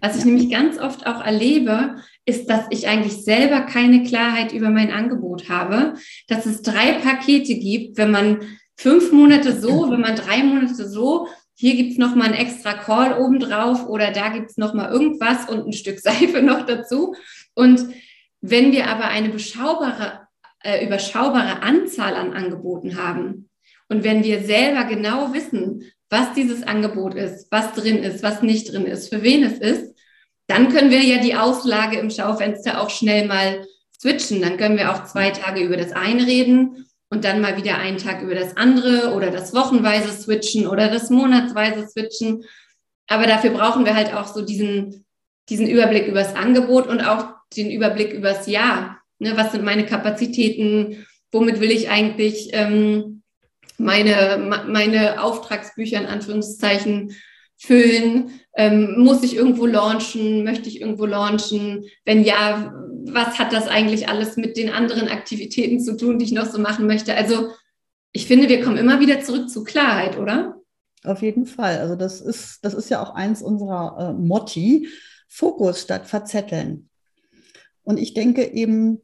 Was 0.00 0.16
ich 0.16 0.24
nämlich 0.24 0.50
ganz 0.50 0.78
oft 0.78 1.06
auch 1.06 1.24
erlebe, 1.24 1.96
ist, 2.24 2.48
dass 2.48 2.66
ich 2.70 2.88
eigentlich 2.88 3.24
selber 3.24 3.60
keine 3.60 4.02
Klarheit 4.02 4.52
über 4.52 4.70
mein 4.70 4.90
Angebot 4.90 5.48
habe, 5.48 5.94
dass 6.28 6.46
es 6.46 6.62
drei 6.62 6.92
Pakete 6.94 7.54
gibt, 7.54 7.96
wenn 7.96 8.10
man 8.10 8.40
fünf 8.76 9.12
Monate 9.12 9.58
so, 9.60 9.90
wenn 9.90 10.00
man 10.00 10.16
drei 10.16 10.42
Monate 10.42 10.88
so, 10.88 11.28
hier 11.54 11.76
gibt's 11.76 11.98
noch 11.98 12.14
mal 12.16 12.24
einen 12.24 12.34
extra 12.34 12.72
Call 12.74 13.20
obendrauf 13.20 13.86
oder 13.86 14.10
da 14.10 14.30
gibt's 14.30 14.56
noch 14.56 14.74
mal 14.74 14.90
irgendwas 14.90 15.48
und 15.48 15.66
ein 15.66 15.72
Stück 15.72 16.00
Seife 16.00 16.42
noch 16.42 16.66
dazu. 16.66 17.14
Und 17.54 17.86
wenn 18.40 18.72
wir 18.72 18.88
aber 18.88 19.04
eine 19.04 19.28
beschaubare 19.28 20.23
äh, 20.64 20.84
überschaubare 20.84 21.62
Anzahl 21.62 22.16
an 22.16 22.32
Angeboten 22.32 22.96
haben. 22.96 23.48
Und 23.88 24.02
wenn 24.02 24.24
wir 24.24 24.42
selber 24.42 24.84
genau 24.84 25.32
wissen, 25.32 25.84
was 26.10 26.32
dieses 26.34 26.62
Angebot 26.62 27.14
ist, 27.14 27.50
was 27.50 27.72
drin 27.74 27.98
ist, 27.98 28.22
was 28.22 28.42
nicht 28.42 28.72
drin 28.72 28.86
ist, 28.86 29.08
für 29.08 29.22
wen 29.22 29.44
es 29.44 29.58
ist, 29.58 29.94
dann 30.46 30.70
können 30.70 30.90
wir 30.90 31.02
ja 31.02 31.18
die 31.18 31.34
Auslage 31.34 31.98
im 31.98 32.10
Schaufenster 32.10 32.80
auch 32.80 32.90
schnell 32.90 33.26
mal 33.26 33.66
switchen. 33.98 34.42
Dann 34.42 34.56
können 34.56 34.76
wir 34.76 34.92
auch 34.92 35.04
zwei 35.04 35.30
Tage 35.30 35.60
über 35.60 35.76
das 35.76 35.92
eine 35.92 36.26
reden 36.26 36.86
und 37.10 37.24
dann 37.24 37.40
mal 37.40 37.56
wieder 37.56 37.78
einen 37.78 37.98
Tag 37.98 38.22
über 38.22 38.34
das 38.34 38.56
andere 38.56 39.14
oder 39.14 39.30
das 39.30 39.54
wochenweise 39.54 40.12
switchen 40.12 40.66
oder 40.66 40.88
das 40.88 41.10
monatsweise 41.10 41.86
switchen. 41.88 42.44
Aber 43.06 43.26
dafür 43.26 43.50
brauchen 43.50 43.84
wir 43.84 43.94
halt 43.94 44.14
auch 44.14 44.26
so 44.26 44.42
diesen, 44.42 45.04
diesen 45.48 45.66
Überblick 45.66 46.06
über 46.06 46.20
das 46.20 46.34
Angebot 46.34 46.86
und 46.86 47.00
auch 47.00 47.34
den 47.56 47.70
Überblick 47.70 48.12
übers 48.12 48.46
Jahr. 48.46 49.00
Ne, 49.18 49.36
was 49.36 49.52
sind 49.52 49.64
meine 49.64 49.86
Kapazitäten? 49.86 51.06
Womit 51.32 51.60
will 51.60 51.70
ich 51.70 51.88
eigentlich 51.88 52.50
ähm, 52.52 53.22
meine, 53.78 54.64
meine 54.68 55.22
Auftragsbücher 55.22 56.00
in 56.00 56.06
Anführungszeichen 56.06 57.14
füllen? 57.56 58.40
Ähm, 58.56 58.96
muss 58.98 59.22
ich 59.22 59.34
irgendwo 59.34 59.66
launchen? 59.66 60.44
Möchte 60.44 60.68
ich 60.68 60.80
irgendwo 60.80 61.06
launchen? 61.06 61.84
Wenn 62.04 62.24
ja, 62.24 62.72
was 63.06 63.38
hat 63.38 63.52
das 63.52 63.68
eigentlich 63.68 64.08
alles 64.08 64.36
mit 64.36 64.56
den 64.56 64.70
anderen 64.70 65.08
Aktivitäten 65.08 65.80
zu 65.80 65.96
tun, 65.96 66.18
die 66.18 66.26
ich 66.26 66.32
noch 66.32 66.46
so 66.46 66.58
machen 66.58 66.86
möchte? 66.86 67.14
Also 67.14 67.50
ich 68.12 68.26
finde, 68.26 68.48
wir 68.48 68.62
kommen 68.62 68.76
immer 68.76 69.00
wieder 69.00 69.20
zurück 69.20 69.50
zu 69.50 69.64
Klarheit, 69.64 70.18
oder? 70.18 70.60
Auf 71.02 71.20
jeden 71.20 71.46
Fall. 71.46 71.78
Also 71.78 71.96
das 71.96 72.20
ist, 72.20 72.64
das 72.64 72.74
ist 72.74 72.88
ja 72.88 73.02
auch 73.02 73.14
eins 73.14 73.42
unserer 73.42 73.96
äh, 73.98 74.12
Motti, 74.12 74.88
Fokus 75.28 75.82
statt 75.82 76.06
Verzetteln. 76.06 76.88
Und 77.82 77.98
ich 77.98 78.14
denke 78.14 78.44
eben, 78.44 79.00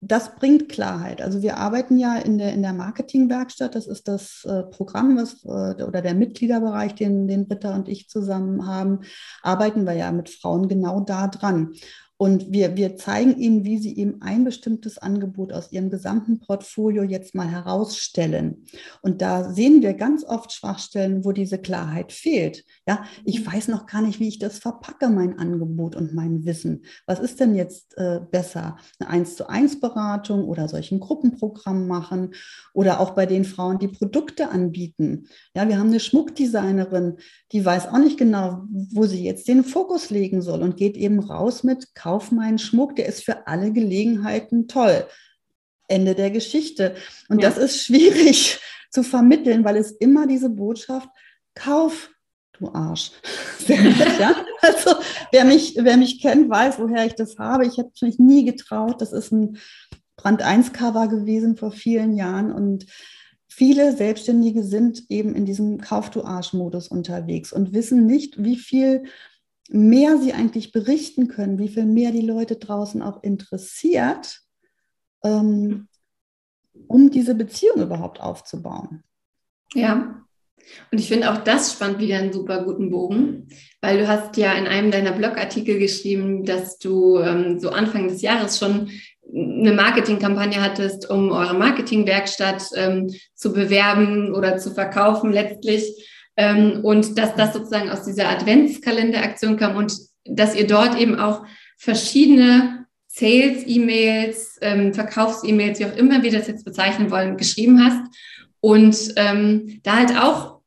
das 0.00 0.36
bringt 0.36 0.70
Klarheit. 0.70 1.20
Also 1.20 1.42
wir 1.42 1.58
arbeiten 1.58 1.98
ja 1.98 2.16
in 2.16 2.38
der, 2.38 2.52
in 2.54 2.62
der 2.62 2.72
Marketingwerkstatt, 2.72 3.74
das 3.74 3.86
ist 3.86 4.08
das 4.08 4.44
äh, 4.44 4.62
Programm 4.62 5.16
was, 5.16 5.44
äh, 5.44 5.82
oder 5.82 6.00
der 6.00 6.14
Mitgliederbereich, 6.14 6.94
den, 6.94 7.28
den 7.28 7.46
Britta 7.46 7.74
und 7.74 7.88
ich 7.88 8.08
zusammen 8.08 8.66
haben, 8.66 9.00
arbeiten 9.42 9.84
wir 9.84 9.92
ja 9.92 10.10
mit 10.10 10.30
Frauen 10.30 10.68
genau 10.68 11.00
da 11.00 11.28
dran. 11.28 11.74
Und 12.20 12.52
wir, 12.52 12.76
wir 12.76 12.96
zeigen 12.96 13.38
ihnen, 13.38 13.64
wie 13.64 13.78
sie 13.78 13.96
eben 13.96 14.20
ein 14.20 14.44
bestimmtes 14.44 14.98
Angebot 14.98 15.54
aus 15.54 15.72
ihrem 15.72 15.88
gesamten 15.88 16.38
Portfolio 16.38 17.02
jetzt 17.02 17.34
mal 17.34 17.48
herausstellen. 17.48 18.66
Und 19.00 19.22
da 19.22 19.50
sehen 19.54 19.80
wir 19.80 19.94
ganz 19.94 20.22
oft 20.24 20.52
Schwachstellen, 20.52 21.24
wo 21.24 21.32
diese 21.32 21.56
Klarheit 21.56 22.12
fehlt. 22.12 22.66
Ja, 22.86 23.04
ich 23.24 23.40
mhm. 23.40 23.50
weiß 23.50 23.68
noch 23.68 23.86
gar 23.86 24.02
nicht, 24.02 24.20
wie 24.20 24.28
ich 24.28 24.38
das 24.38 24.58
verpacke, 24.58 25.08
mein 25.08 25.38
Angebot 25.38 25.96
und 25.96 26.12
mein 26.12 26.44
Wissen. 26.44 26.82
Was 27.06 27.20
ist 27.20 27.40
denn 27.40 27.54
jetzt 27.54 27.96
äh, 27.96 28.20
besser? 28.30 28.76
Eine 28.98 29.08
1 29.08 29.36
zu 29.36 29.48
1 29.48 29.80
Beratung 29.80 30.44
oder 30.44 30.68
solchen 30.68 31.00
Gruppenprogramm 31.00 31.86
machen 31.86 32.34
oder 32.74 33.00
auch 33.00 33.12
bei 33.12 33.24
den 33.24 33.46
Frauen, 33.46 33.78
die 33.78 33.88
Produkte 33.88 34.50
anbieten. 34.50 35.26
Ja, 35.56 35.66
wir 35.68 35.78
haben 35.78 35.88
eine 35.88 36.00
Schmuckdesignerin, 36.00 37.16
die 37.52 37.64
weiß 37.64 37.88
auch 37.88 37.98
nicht 37.98 38.18
genau, 38.18 38.64
wo 38.68 39.06
sie 39.06 39.24
jetzt 39.24 39.48
den 39.48 39.64
Fokus 39.64 40.10
legen 40.10 40.42
soll 40.42 40.60
und 40.60 40.76
geht 40.76 40.98
eben 40.98 41.20
raus 41.20 41.64
mit 41.64 41.94
kauf 41.94 42.09
meinen 42.32 42.58
Schmuck, 42.58 42.96
der 42.96 43.06
ist 43.06 43.24
für 43.24 43.46
alle 43.46 43.72
Gelegenheiten 43.72 44.68
toll. 44.68 45.06
Ende 45.88 46.14
der 46.14 46.30
Geschichte. 46.30 46.94
Und 47.28 47.42
ja. 47.42 47.48
das 47.48 47.58
ist 47.58 47.84
schwierig 47.84 48.60
zu 48.90 49.02
vermitteln, 49.02 49.64
weil 49.64 49.76
es 49.76 49.90
immer 49.92 50.26
diese 50.26 50.48
Botschaft, 50.48 51.08
kauf, 51.54 52.10
du 52.52 52.72
Arsch. 52.72 53.12
ja? 53.68 54.34
Also 54.62 54.94
wer 55.32 55.46
mich, 55.46 55.74
wer 55.78 55.96
mich 55.96 56.20
kennt, 56.20 56.50
weiß, 56.50 56.78
woher 56.78 57.06
ich 57.06 57.14
das 57.14 57.38
habe. 57.38 57.64
Ich 57.64 57.78
habe 57.78 57.90
mich 58.02 58.18
nie 58.18 58.44
getraut. 58.44 59.00
Das 59.00 59.10
ist 59.10 59.32
ein 59.32 59.56
Brand 60.16 60.42
1 60.42 60.74
Cover 60.74 61.08
gewesen 61.08 61.56
vor 61.56 61.72
vielen 61.72 62.14
Jahren 62.14 62.52
und 62.52 62.84
viele 63.48 63.96
Selbstständige 63.96 64.62
sind 64.62 65.04
eben 65.08 65.34
in 65.34 65.46
diesem 65.46 65.80
Kauf 65.80 66.10
du 66.10 66.24
Arsch 66.24 66.52
Modus 66.52 66.88
unterwegs 66.88 67.54
und 67.54 67.72
wissen 67.72 68.04
nicht, 68.04 68.44
wie 68.44 68.56
viel 68.56 69.04
mehr 69.72 70.18
sie 70.18 70.32
eigentlich 70.32 70.72
berichten 70.72 71.28
können, 71.28 71.58
wie 71.58 71.68
viel 71.68 71.86
mehr 71.86 72.10
die 72.10 72.26
Leute 72.26 72.56
draußen 72.56 73.02
auch 73.02 73.22
interessiert, 73.22 74.40
ähm, 75.24 75.88
um 76.88 77.10
diese 77.10 77.34
Beziehung 77.34 77.80
überhaupt 77.80 78.20
aufzubauen. 78.20 79.04
Ja, 79.74 80.24
und 80.90 80.98
ich 80.98 81.08
finde 81.08 81.32
auch 81.32 81.38
das 81.38 81.72
spannt 81.72 81.98
wieder 81.98 82.18
einen 82.18 82.32
super 82.32 82.64
guten 82.64 82.90
Bogen, 82.90 83.48
weil 83.80 83.98
du 83.98 84.08
hast 84.08 84.36
ja 84.36 84.52
in 84.52 84.66
einem 84.66 84.90
deiner 84.90 85.12
Blogartikel 85.12 85.78
geschrieben, 85.78 86.44
dass 86.44 86.78
du 86.78 87.18
ähm, 87.18 87.58
so 87.60 87.70
Anfang 87.70 88.08
des 88.08 88.22
Jahres 88.22 88.58
schon 88.58 88.90
eine 89.32 89.72
Marketingkampagne 89.72 90.60
hattest, 90.60 91.08
um 91.08 91.30
eure 91.30 91.54
Marketingwerkstatt 91.54 92.64
ähm, 92.74 93.08
zu 93.34 93.52
bewerben 93.52 94.34
oder 94.34 94.58
zu 94.58 94.72
verkaufen 94.72 95.32
letztlich. 95.32 96.08
Ähm, 96.40 96.80
und 96.82 97.18
dass 97.18 97.34
das 97.34 97.52
sozusagen 97.52 97.90
aus 97.90 98.04
dieser 98.04 98.30
Adventskalenderaktion 98.30 99.58
kam 99.58 99.76
und 99.76 99.94
dass 100.24 100.56
ihr 100.56 100.66
dort 100.66 100.98
eben 100.98 101.16
auch 101.16 101.44
verschiedene 101.76 102.86
Sales-E-Mails, 103.08 104.56
ähm, 104.62 104.94
Verkaufs-E-Mails, 104.94 105.80
wie 105.80 105.84
auch 105.84 105.96
immer 105.96 106.22
wir 106.22 106.32
das 106.32 106.46
jetzt 106.46 106.64
bezeichnen 106.64 107.10
wollen, 107.10 107.36
geschrieben 107.36 107.84
hast 107.84 108.00
und 108.60 108.96
ähm, 109.16 109.80
da 109.82 109.96
halt 109.96 110.16
auch 110.16 110.60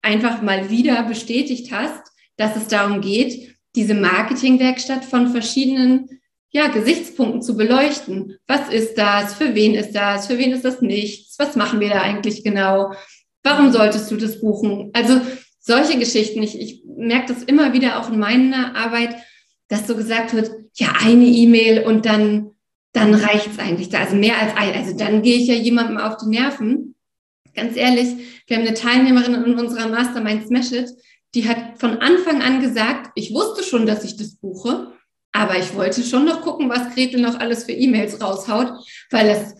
einfach 0.00 0.42
mal 0.42 0.70
wieder 0.70 1.02
bestätigt 1.02 1.72
hast, 1.72 2.12
dass 2.36 2.54
es 2.54 2.68
darum 2.68 3.00
geht, 3.00 3.56
diese 3.74 3.94
Marketingwerkstatt 3.94 5.04
von 5.04 5.32
verschiedenen 5.32 6.20
ja, 6.50 6.68
Gesichtspunkten 6.68 7.42
zu 7.42 7.56
beleuchten. 7.56 8.38
Was 8.46 8.68
ist 8.68 8.94
das? 8.96 9.34
Für 9.34 9.56
wen 9.56 9.74
ist 9.74 9.92
das? 9.92 10.28
Für 10.28 10.38
wen 10.38 10.52
ist 10.52 10.64
das 10.64 10.80
nichts? 10.82 11.36
Was 11.40 11.56
machen 11.56 11.80
wir 11.80 11.88
da 11.88 12.00
eigentlich 12.00 12.44
genau? 12.44 12.92
Warum 13.46 13.70
solltest 13.70 14.10
du 14.10 14.16
das 14.16 14.40
buchen? 14.40 14.90
Also 14.92 15.20
solche 15.60 16.00
Geschichten. 16.00 16.42
Ich, 16.42 16.60
ich 16.60 16.82
merke 16.84 17.32
das 17.32 17.44
immer 17.44 17.72
wieder 17.72 18.00
auch 18.00 18.10
in 18.10 18.18
meiner 18.18 18.74
Arbeit, 18.74 19.14
dass 19.68 19.86
so 19.86 19.94
gesagt 19.94 20.34
wird, 20.34 20.50
ja, 20.74 20.94
eine 20.98 21.26
E-Mail 21.26 21.84
und 21.84 22.06
dann, 22.06 22.50
dann 22.92 23.14
reicht 23.14 23.52
es 23.52 23.60
eigentlich 23.60 23.88
da. 23.88 24.00
Also 24.00 24.16
mehr 24.16 24.36
als 24.42 24.56
ein. 24.56 24.74
Also 24.74 24.96
dann 24.96 25.22
gehe 25.22 25.36
ich 25.36 25.46
ja 25.46 25.54
jemandem 25.54 25.96
auf 25.96 26.16
die 26.16 26.26
Nerven. 26.26 26.96
Ganz 27.54 27.76
ehrlich, 27.76 28.08
wir 28.48 28.56
haben 28.56 28.66
eine 28.66 28.74
Teilnehmerin 28.74 29.34
in 29.34 29.54
unserer 29.60 29.88
Mastermind 29.88 30.48
Smash 30.48 30.72
It, 30.72 30.90
die 31.36 31.48
hat 31.48 31.78
von 31.78 31.98
Anfang 31.98 32.42
an 32.42 32.60
gesagt, 32.60 33.12
ich 33.14 33.32
wusste 33.32 33.62
schon, 33.62 33.86
dass 33.86 34.02
ich 34.02 34.16
das 34.16 34.34
buche, 34.34 34.92
aber 35.30 35.56
ich 35.56 35.72
wollte 35.76 36.02
schon 36.02 36.24
noch 36.24 36.42
gucken, 36.42 36.68
was 36.68 36.92
Gretel 36.96 37.20
noch 37.20 37.38
alles 37.38 37.62
für 37.62 37.72
E-Mails 37.72 38.20
raushaut, 38.20 38.72
weil 39.12 39.28
das 39.28 39.54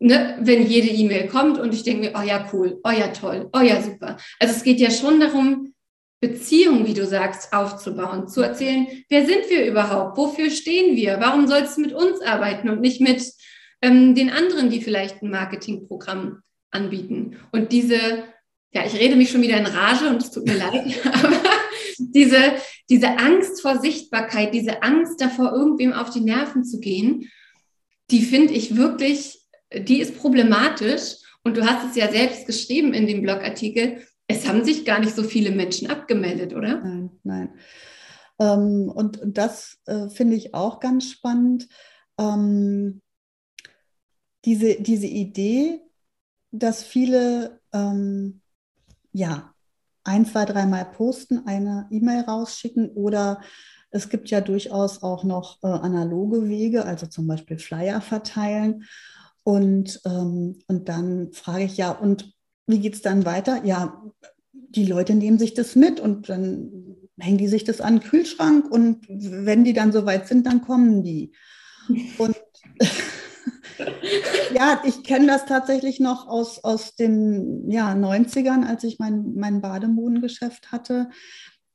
ne, 0.00 0.36
wenn 0.40 0.66
jede 0.66 0.88
E-Mail 0.88 1.28
kommt 1.28 1.58
und 1.58 1.72
ich 1.72 1.84
denke 1.84 2.06
mir, 2.06 2.12
oh 2.18 2.26
ja, 2.26 2.48
cool, 2.52 2.80
oh 2.82 2.90
ja, 2.90 3.08
toll, 3.08 3.48
oh 3.52 3.60
ja, 3.60 3.80
super. 3.80 4.16
Also 4.40 4.54
es 4.54 4.64
geht 4.64 4.80
ja 4.80 4.90
schon 4.90 5.20
darum, 5.20 5.74
Beziehungen, 6.20 6.86
wie 6.86 6.94
du 6.94 7.06
sagst, 7.06 7.52
aufzubauen, 7.52 8.28
zu 8.28 8.42
erzählen, 8.42 8.86
wer 9.08 9.24
sind 9.24 9.48
wir 9.48 9.64
überhaupt, 9.64 10.18
wofür 10.18 10.50
stehen 10.50 10.96
wir, 10.96 11.18
warum 11.20 11.46
sollst 11.46 11.76
du 11.76 11.82
mit 11.82 11.94
uns 11.94 12.20
arbeiten 12.20 12.68
und 12.68 12.80
nicht 12.80 13.00
mit 13.00 13.22
ähm, 13.80 14.14
den 14.14 14.28
anderen, 14.28 14.68
die 14.68 14.82
vielleicht 14.82 15.22
ein 15.22 15.30
Marketingprogramm 15.30 16.42
anbieten. 16.70 17.36
Und 17.52 17.72
diese, 17.72 18.24
ja, 18.72 18.84
ich 18.84 18.94
rede 18.94 19.16
mich 19.16 19.30
schon 19.30 19.40
wieder 19.40 19.56
in 19.56 19.66
Rage 19.66 20.08
und 20.08 20.22
es 20.22 20.30
tut 20.30 20.46
mir 20.46 20.58
leid, 20.58 20.94
aber 21.04 21.40
diese, 21.98 22.38
diese 22.90 23.18
Angst 23.18 23.62
vor 23.62 23.78
Sichtbarkeit, 23.78 24.52
diese 24.52 24.82
Angst 24.82 25.20
davor, 25.22 25.52
irgendwem 25.52 25.94
auf 25.94 26.10
die 26.10 26.20
Nerven 26.20 26.64
zu 26.64 26.80
gehen, 26.80 27.30
die 28.10 28.22
finde 28.22 28.52
ich 28.52 28.76
wirklich 28.76 29.39
die 29.72 30.00
ist 30.00 30.18
problematisch. 30.18 31.16
Und 31.42 31.56
du 31.56 31.64
hast 31.64 31.88
es 31.88 31.96
ja 31.96 32.10
selbst 32.10 32.46
geschrieben 32.46 32.92
in 32.92 33.06
dem 33.06 33.22
Blogartikel. 33.22 34.02
Es 34.26 34.46
haben 34.46 34.64
sich 34.64 34.84
gar 34.84 35.00
nicht 35.00 35.14
so 35.14 35.22
viele 35.22 35.50
Menschen 35.50 35.88
abgemeldet, 35.90 36.54
oder? 36.54 36.80
Nein, 36.80 37.10
nein. 37.24 37.54
Ähm, 38.38 38.90
und 38.94 39.20
das 39.24 39.78
äh, 39.86 40.08
finde 40.08 40.36
ich 40.36 40.54
auch 40.54 40.80
ganz 40.80 41.10
spannend. 41.10 41.68
Ähm, 42.18 43.00
diese, 44.44 44.80
diese 44.80 45.06
Idee, 45.06 45.80
dass 46.50 46.82
viele 46.82 47.60
ähm, 47.72 48.40
ja, 49.12 49.54
ein, 50.04 50.26
zwei, 50.26 50.44
dreimal 50.44 50.84
posten, 50.84 51.46
eine 51.46 51.86
E-Mail 51.90 52.22
rausschicken 52.22 52.90
oder 52.90 53.40
es 53.90 54.08
gibt 54.08 54.30
ja 54.30 54.40
durchaus 54.40 55.02
auch 55.02 55.24
noch 55.24 55.58
äh, 55.62 55.66
analoge 55.66 56.48
Wege, 56.48 56.84
also 56.84 57.06
zum 57.06 57.26
Beispiel 57.26 57.58
Flyer 57.58 58.00
verteilen. 58.00 58.84
Und, 59.42 60.00
ähm, 60.04 60.58
und 60.66 60.88
dann 60.88 61.32
frage 61.32 61.64
ich, 61.64 61.76
ja, 61.76 61.90
und 61.90 62.32
wie 62.66 62.78
geht 62.78 62.94
es 62.94 63.02
dann 63.02 63.24
weiter? 63.24 63.64
Ja, 63.64 64.02
die 64.52 64.86
Leute 64.86 65.14
nehmen 65.14 65.38
sich 65.38 65.54
das 65.54 65.74
mit 65.74 65.98
und 65.98 66.28
dann 66.28 67.08
hängen 67.18 67.38
die 67.38 67.48
sich 67.48 67.64
das 67.64 67.80
an 67.80 67.98
den 67.98 68.08
Kühlschrank 68.08 68.70
und 68.70 69.06
wenn 69.08 69.64
die 69.64 69.72
dann 69.72 69.92
soweit 69.92 70.28
sind, 70.28 70.46
dann 70.46 70.62
kommen 70.62 71.02
die. 71.02 71.32
Und 72.18 72.36
ja, 74.54 74.82
ich 74.84 75.02
kenne 75.02 75.26
das 75.26 75.46
tatsächlich 75.46 76.00
noch 76.00 76.28
aus, 76.28 76.62
aus 76.64 76.94
den 76.94 77.70
ja, 77.70 77.92
90ern, 77.92 78.64
als 78.64 78.84
ich 78.84 78.98
mein, 78.98 79.34
mein 79.34 79.60
Bademodengeschäft 79.60 80.72
hatte. 80.72 81.10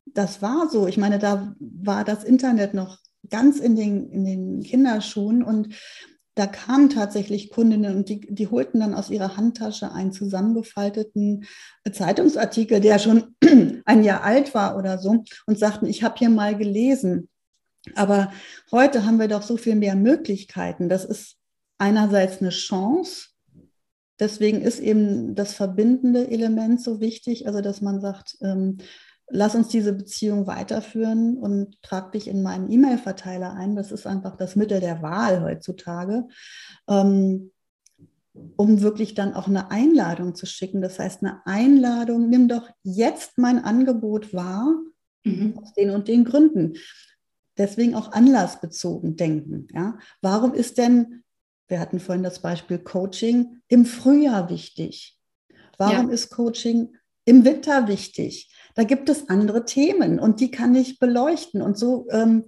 Das 0.06 0.42
war 0.42 0.70
so. 0.70 0.88
Ich 0.88 0.98
meine, 0.98 1.20
da 1.20 1.56
war 1.60 2.04
das 2.04 2.24
Internet 2.24 2.74
noch 2.74 3.00
ganz 3.30 3.60
in 3.60 3.76
den, 3.76 4.10
in 4.12 4.26
den 4.26 4.64
Kinderschuhen 4.64 5.44
und 5.44 5.76
da 6.36 6.48
kamen 6.48 6.90
tatsächlich 6.90 7.50
Kundinnen 7.50 7.96
und 7.96 8.10
die, 8.10 8.20
die 8.20 8.48
holten 8.48 8.82
dann 8.82 8.94
aus 8.94 9.10
ihrer 9.10 9.38
Handtasche 9.38 9.94
einen 9.94 10.12
zusammengefalteten 10.12 11.46
Zeitungsartikel, 11.90 12.82
der 12.82 13.00
schon 13.00 13.36
ein 13.86 14.04
Jahr 14.04 14.24
alt 14.24 14.54
war 14.54 14.78
oder 14.78 14.98
so, 14.98 15.24
und 15.48 15.58
sagten, 15.58 15.86
ich 15.86 16.04
habe 16.04 16.16
hier 16.18 16.30
mal 16.30 16.58
gelesen. 16.58 17.30
Aber 17.96 18.34
heute 18.72 19.06
haben 19.06 19.20
wir 19.20 19.30
doch 19.30 19.44
so 19.44 19.56
viel 19.56 19.76
mehr 19.76 19.96
Möglichkeiten. 19.96 20.90
Das 20.90 21.06
ist 21.06 21.38
einerseits 21.78 22.42
eine 22.42 22.50
Chance. 22.50 23.30
Deswegen 24.20 24.62
ist 24.62 24.80
eben 24.80 25.36
das 25.36 25.54
verbindende 25.54 26.30
Element 26.30 26.82
so 26.82 27.00
wichtig, 27.00 27.48
also 27.48 27.62
dass 27.62 27.82
man 27.82 28.02
sagt, 28.02 28.38
ähm, 28.42 28.78
lass 29.28 29.56
uns 29.56 29.70
diese 29.70 29.94
Beziehung 29.94 30.48
weiterführen 30.48 31.38
und 31.38 31.82
trag 31.82 32.12
dich 32.12 32.28
in 32.28 32.44
meinen 32.44 32.70
E-Mail-Verteiler 32.70 33.54
ein. 33.54 33.76
Das 33.76 33.92
ist 33.92 34.06
einfach 34.06 34.36
das 34.36 34.56
Mittel 34.56 34.80
der 34.80 35.02
Wahl 35.02 35.42
heutzutage, 35.42 36.28
ähm, 36.88 37.52
um 38.58 38.82
wirklich 38.82 39.14
dann 39.14 39.34
auch 39.34 39.48
eine 39.48 39.72
Einladung 39.72 40.36
zu 40.36 40.46
schicken. 40.46 40.82
Das 40.82 41.00
heißt, 41.00 41.24
eine 41.24 41.46
Einladung, 41.46 42.30
nimm 42.30 42.48
doch 42.48 42.70
jetzt 42.84 43.38
mein 43.38 43.64
Angebot 43.64 44.34
wahr, 44.34 44.74
mhm. 45.24 45.58
aus 45.62 45.74
den 45.74 45.90
und 45.90 46.08
den 46.08 46.26
Gründen. 46.26 46.74
Deswegen 47.58 47.96
auch 47.96 48.12
anlassbezogen 48.12 49.16
denken. 49.16 49.68
Ja? 49.74 49.98
Warum 50.22 50.54
ist 50.54 50.78
denn 50.78 51.24
wir 51.68 51.80
hatten 51.80 52.00
vorhin 52.00 52.24
das 52.24 52.40
Beispiel 52.40 52.80
Coaching, 52.80 53.62
im 53.68 53.86
Frühjahr 53.86 54.50
wichtig? 54.50 55.20
Warum 55.78 56.08
ja. 56.08 56.14
ist 56.14 56.30
Coaching 56.30 56.96
im 57.26 57.44
Winter 57.44 57.88
wichtig? 57.88 58.52
Da 58.76 58.84
gibt 58.84 59.10
es 59.10 59.30
andere 59.30 59.66
Themen 59.66 60.20
und 60.20 60.40
die 60.40 60.52
kann 60.52 60.76
ich 60.76 61.00
beleuchten. 61.00 61.62
Und 61.62 61.78
so 61.78 62.08
ähm, 62.12 62.46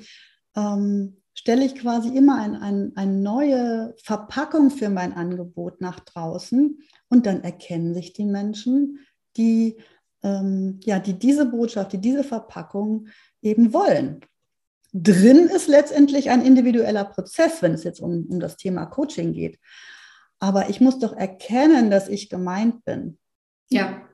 ähm, 0.56 1.18
stelle 1.34 1.66
ich 1.66 1.76
quasi 1.76 2.10
immer 2.10 2.40
ein, 2.40 2.56
ein, 2.56 2.92
eine 2.96 3.14
neue 3.14 3.96
Verpackung 4.04 4.72
für 4.72 4.90
mein 4.90 5.14
Angebot 5.14 5.82
nach 5.82 6.00
draußen 6.00 6.80
und 7.10 7.26
dann 7.26 7.44
erkennen 7.44 7.94
sich 7.94 8.14
die 8.14 8.26
Menschen, 8.26 9.00
die, 9.38 9.78
ähm, 10.24 10.80
ja, 10.84 11.00
die 11.00 11.14
diese 11.14 11.46
Botschaft, 11.46 11.94
die 11.94 12.02
diese 12.02 12.24
Verpackung 12.24 13.08
eben 13.42 13.72
wollen. 13.72 14.22
Drin 14.94 15.48
ist 15.48 15.68
letztendlich 15.68 16.30
ein 16.30 16.44
individueller 16.44 17.06
Prozess, 17.06 17.62
wenn 17.62 17.74
es 17.74 17.84
jetzt 17.84 18.00
um, 18.00 18.26
um 18.30 18.40
das 18.40 18.58
Thema 18.58 18.86
Coaching 18.86 19.34
geht. 19.34 19.60
Aber 20.40 20.70
ich 20.70 20.82
muss 20.82 21.00
doch 21.00 21.14
erkennen, 21.14 21.92
dass 21.92 22.10
ich 22.10 22.30
gemeint 22.30 22.84
bin. 22.84 23.18
Ja. 23.70 24.07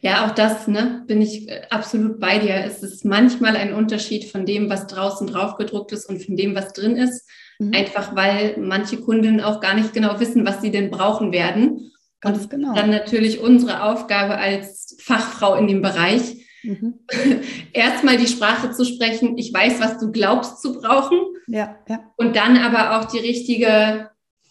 Ja, 0.00 0.26
auch 0.26 0.32
das, 0.32 0.68
ne, 0.68 1.04
bin 1.06 1.20
ich 1.20 1.48
äh, 1.48 1.62
absolut 1.70 2.20
bei 2.20 2.38
dir. 2.38 2.54
Es 2.64 2.82
ist 2.82 3.04
manchmal 3.04 3.56
ein 3.56 3.72
Unterschied 3.72 4.24
von 4.30 4.46
dem, 4.46 4.70
was 4.70 4.86
draußen 4.86 5.26
drauf 5.26 5.56
gedruckt 5.56 5.92
ist 5.92 6.08
und 6.08 6.24
von 6.24 6.36
dem, 6.36 6.54
was 6.54 6.72
drin 6.72 6.96
ist. 6.96 7.28
Mhm. 7.58 7.74
Einfach 7.74 8.14
weil 8.14 8.56
manche 8.58 8.98
Kunden 8.98 9.40
auch 9.40 9.60
gar 9.60 9.74
nicht 9.74 9.92
genau 9.92 10.20
wissen, 10.20 10.46
was 10.46 10.60
sie 10.60 10.70
denn 10.70 10.90
brauchen 10.90 11.32
werden. 11.32 11.92
Ganz 12.20 12.42
und 12.42 12.50
genau. 12.50 12.74
Dann 12.74 12.90
natürlich 12.90 13.40
unsere 13.40 13.82
Aufgabe 13.82 14.38
als 14.38 14.96
Fachfrau 15.00 15.54
in 15.54 15.68
dem 15.68 15.82
Bereich, 15.82 16.46
mhm. 16.62 17.00
erstmal 17.72 18.16
die 18.16 18.26
Sprache 18.26 18.70
zu 18.72 18.84
sprechen. 18.84 19.38
Ich 19.38 19.52
weiß, 19.52 19.80
was 19.80 19.98
du 19.98 20.10
glaubst 20.10 20.60
zu 20.60 20.80
brauchen. 20.80 21.18
Ja, 21.46 21.76
ja. 21.88 22.00
Und 22.16 22.36
dann 22.36 22.56
aber 22.56 22.98
auch 22.98 23.06
die 23.06 23.18
richtige, 23.18 24.10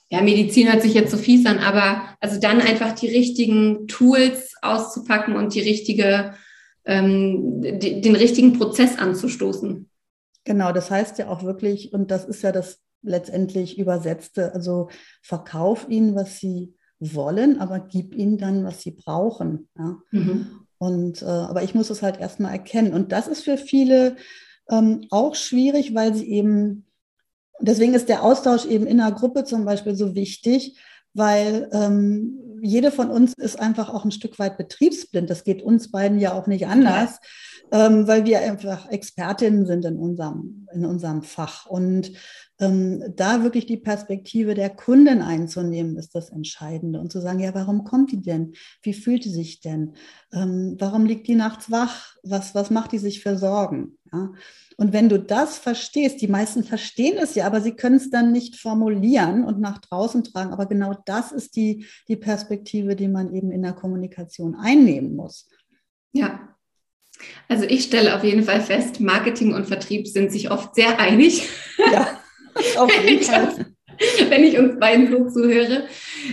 ja, 0.10 0.22
Medizin 0.22 0.72
hört 0.72 0.82
sich 0.82 0.94
jetzt 0.94 1.12
so 1.12 1.18
fies 1.18 1.46
an, 1.46 1.60
aber 1.60 2.04
also 2.22 2.40
dann 2.40 2.62
einfach 2.62 2.94
die 2.94 3.10
richtigen 3.10 3.88
Tools 3.88 4.54
auszupacken 4.62 5.36
und 5.36 5.54
die 5.54 5.60
richtige, 5.60 6.34
ähm, 6.86 7.62
die, 7.62 8.02
den 8.02 8.16
richtigen 8.16 8.54
Prozess 8.54 8.98
anzustoßen. 8.98 9.90
Genau, 10.46 10.72
das 10.72 10.90
heißt 10.90 11.18
ja 11.18 11.28
auch 11.28 11.44
wirklich, 11.44 11.92
und 11.92 12.10
das 12.10 12.24
ist 12.24 12.42
ja 12.42 12.54
das 12.54 12.80
letztendlich 13.02 13.78
übersetzte, 13.78 14.54
also 14.54 14.90
verkauf 15.22 15.88
ihnen, 15.90 16.16
was 16.16 16.40
sie 16.40 16.74
wollen, 17.00 17.60
aber 17.60 17.80
gib 17.80 18.16
ihnen 18.16 18.38
dann, 18.38 18.64
was 18.64 18.82
sie 18.82 18.92
brauchen. 18.92 19.68
Ja? 19.78 19.98
Mhm. 20.12 20.48
Und, 20.78 21.22
äh, 21.22 21.26
aber 21.26 21.64
ich 21.64 21.76
muss 21.76 21.90
es 21.90 22.02
halt 22.02 22.20
erstmal 22.20 22.54
erkennen. 22.54 22.94
Und 22.94 23.12
das 23.12 23.28
ist 23.28 23.44
für 23.44 23.58
viele 23.58 24.16
ähm, 24.70 25.06
auch 25.10 25.36
schwierig, 25.36 25.94
weil 25.94 26.14
sie 26.14 26.30
eben, 26.30 26.87
deswegen 27.60 27.94
ist 27.94 28.10
der 28.10 28.24
Austausch 28.24 28.66
eben 28.66 28.88
in 28.88 29.00
einer 29.00 29.16
Gruppe 29.16 29.44
zum 29.44 29.66
Beispiel 29.66 29.96
so 29.96 30.16
wichtig, 30.16 30.78
weil 31.14 31.70
ähm, 31.74 32.60
jede 32.62 32.92
von 32.92 33.10
uns 33.10 33.34
ist 33.34 33.60
einfach 33.60 33.94
auch 33.94 34.06
ein 34.06 34.12
Stück 34.12 34.38
weit 34.40 34.58
betriebsblind. 34.58 35.30
Das 35.30 35.44
geht 35.44 35.62
uns 35.62 35.92
beiden 35.92 36.20
ja 36.20 36.34
auch 36.34 36.48
nicht 36.48 36.68
anders, 36.68 37.20
ähm, 37.72 38.08
weil 38.08 38.26
wir 38.26 38.40
einfach 38.40 38.90
Expertinnen 38.90 39.66
sind 39.66 39.86
in 39.86 39.98
unserem, 39.98 40.68
in 40.74 40.86
unserem 40.86 41.24
Fach. 41.24 41.66
Und 41.66 42.12
ähm, 42.60 43.04
da 43.16 43.44
wirklich 43.44 43.66
die 43.66 43.78
Perspektive 43.78 44.54
der 44.54 44.70
Kunden 44.70 45.22
einzunehmen, 45.22 45.98
ist 45.98 46.16
das 46.16 46.30
Entscheidende. 46.30 47.00
Und 47.00 47.12
zu 47.12 47.20
sagen, 47.20 47.40
ja, 47.40 47.54
warum 47.54 47.84
kommt 47.84 48.12
die 48.12 48.22
denn? 48.22 48.54
Wie 48.82 48.94
fühlt 48.94 49.26
die 49.26 49.30
sich 49.30 49.60
denn? 49.60 49.94
Ähm, 50.32 50.76
warum 50.80 51.06
liegt 51.06 51.28
die 51.28 51.36
nachts 51.36 51.72
wach? 51.72 52.16
Was, 52.24 52.56
was 52.56 52.70
macht 52.70 52.92
die 52.92 53.00
sich 53.00 53.22
für 53.22 53.38
Sorgen? 53.38 53.98
Ja? 54.12 54.32
Und 54.80 54.94
wenn 54.94 55.10
du 55.10 55.20
das 55.20 55.58
verstehst, 55.58 56.22
die 56.22 56.28
meisten 56.28 56.64
verstehen 56.64 57.18
es 57.18 57.34
ja, 57.34 57.48
aber 57.48 57.62
sie 57.62 57.72
können 57.72 57.96
es 57.96 58.12
dann 58.12 58.32
nicht 58.32 58.58
formulieren 58.58 59.44
und 59.44 59.60
nach 59.60 59.80
draußen 59.80 60.24
tragen. 60.24 60.54
Aber 60.54 60.68
genau 60.68 60.96
das 61.06 61.32
ist 61.32 61.56
die, 61.56 61.88
die 62.08 62.16
Perspektive, 62.16 62.96
die 62.96 63.08
man 63.08 63.34
eben 63.34 63.52
in 63.52 63.64
der 63.64 63.74
Kommunikation 63.74 64.56
einnehmen 64.56 65.16
muss. 65.16 65.50
Ja. 66.14 66.56
Also 67.48 67.66
ich 67.66 67.86
stelle 67.86 68.16
auf 68.16 68.24
jeden 68.24 68.44
Fall 68.44 68.62
fest, 68.62 69.00
Marketing 69.00 69.56
und 69.56 69.66
Vertrieb 69.66 70.08
sind 70.08 70.32
sich 70.32 70.52
oft 70.52 70.76
sehr 70.76 71.00
einig. 71.00 71.50
Ja, 71.92 72.20
auf 72.78 72.92
jeden 73.04 73.24
Fall. 73.24 73.66
wenn 74.30 74.44
ich 74.44 74.60
uns 74.60 74.80
beiden 74.80 75.10
so 75.10 75.28
zuhöre. 75.28 75.86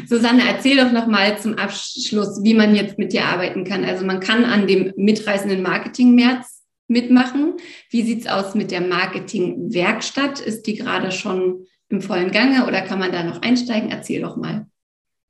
Susanne, 0.06 0.42
erzähl 0.46 0.76
doch 0.76 0.92
noch 0.92 1.06
mal 1.06 1.38
zum 1.38 1.54
Abschluss, 1.54 2.42
wie 2.42 2.52
man 2.52 2.74
jetzt 2.74 2.98
mit 2.98 3.14
dir 3.14 3.24
arbeiten 3.24 3.64
kann. 3.64 3.84
Also 3.84 4.04
man 4.04 4.20
kann 4.20 4.44
an 4.44 4.66
dem 4.66 4.92
mitreißenden 4.96 5.62
Marketing-März 5.62 6.63
mitmachen. 6.88 7.54
Wie 7.90 8.02
sieht 8.02 8.22
es 8.22 8.26
aus 8.26 8.54
mit 8.54 8.70
der 8.70 8.80
Marketing-Werkstatt? 8.80 10.40
Ist 10.40 10.66
die 10.66 10.74
gerade 10.74 11.12
schon 11.12 11.66
im 11.88 12.00
vollen 12.00 12.30
Gange 12.30 12.66
oder 12.66 12.82
kann 12.82 12.98
man 12.98 13.12
da 13.12 13.22
noch 13.22 13.42
einsteigen? 13.42 13.90
Erzähl 13.90 14.20
doch 14.20 14.36
mal. 14.36 14.66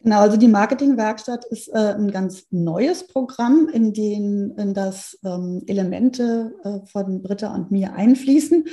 Genau, 0.05 0.21
also 0.21 0.37
die 0.37 0.49
Marketingwerkstatt 0.49 1.47
ist 1.47 1.69
äh, 1.69 1.95
ein 1.95 2.11
ganz 2.11 2.47
neues 2.51 3.07
Programm, 3.07 3.71
in 3.73 3.95
dem 3.95 4.53
in 4.59 4.75
das 4.75 5.19
ähm, 5.25 5.63
Elemente 5.67 6.53
äh, 6.63 6.87
von 6.87 7.23
Britta 7.23 7.55
und 7.55 7.71
mir 7.71 7.95
einfließen. 7.95 8.67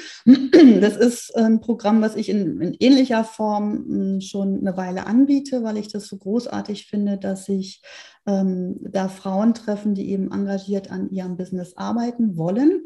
Das 0.81 0.97
ist 0.97 1.35
ein 1.35 1.61
Programm, 1.61 2.01
was 2.01 2.15
ich 2.15 2.27
in, 2.27 2.59
in 2.59 2.75
ähnlicher 2.79 3.23
Form 3.23 3.85
hm, 3.87 4.21
schon 4.21 4.59
eine 4.59 4.75
Weile 4.75 5.07
anbiete, 5.07 5.63
weil 5.63 5.77
ich 5.77 5.87
das 5.87 6.07
so 6.07 6.17
großartig 6.17 6.87
finde, 6.87 7.17
dass 7.17 7.47
ich 7.47 7.81
ähm, 8.27 8.77
da 8.81 9.07
Frauen 9.07 9.53
treffen, 9.53 9.95
die 9.95 10.11
eben 10.11 10.31
engagiert 10.31 10.91
an 10.91 11.09
ihrem 11.11 11.37
Business 11.37 11.77
arbeiten 11.77 12.37
wollen. 12.37 12.83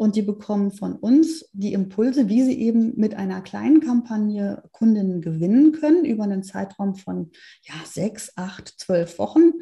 Und 0.00 0.16
die 0.16 0.22
bekommen 0.22 0.70
von 0.70 0.94
uns 0.96 1.50
die 1.52 1.74
Impulse, 1.74 2.30
wie 2.30 2.42
sie 2.42 2.58
eben 2.58 2.94
mit 2.96 3.14
einer 3.14 3.42
kleinen 3.42 3.80
Kampagne 3.80 4.62
Kundinnen 4.72 5.20
gewinnen 5.20 5.72
können 5.72 6.06
über 6.06 6.24
einen 6.24 6.42
Zeitraum 6.42 6.94
von 6.94 7.32
ja, 7.64 7.74
sechs, 7.84 8.32
acht, 8.34 8.72
zwölf 8.78 9.18
Wochen. 9.18 9.52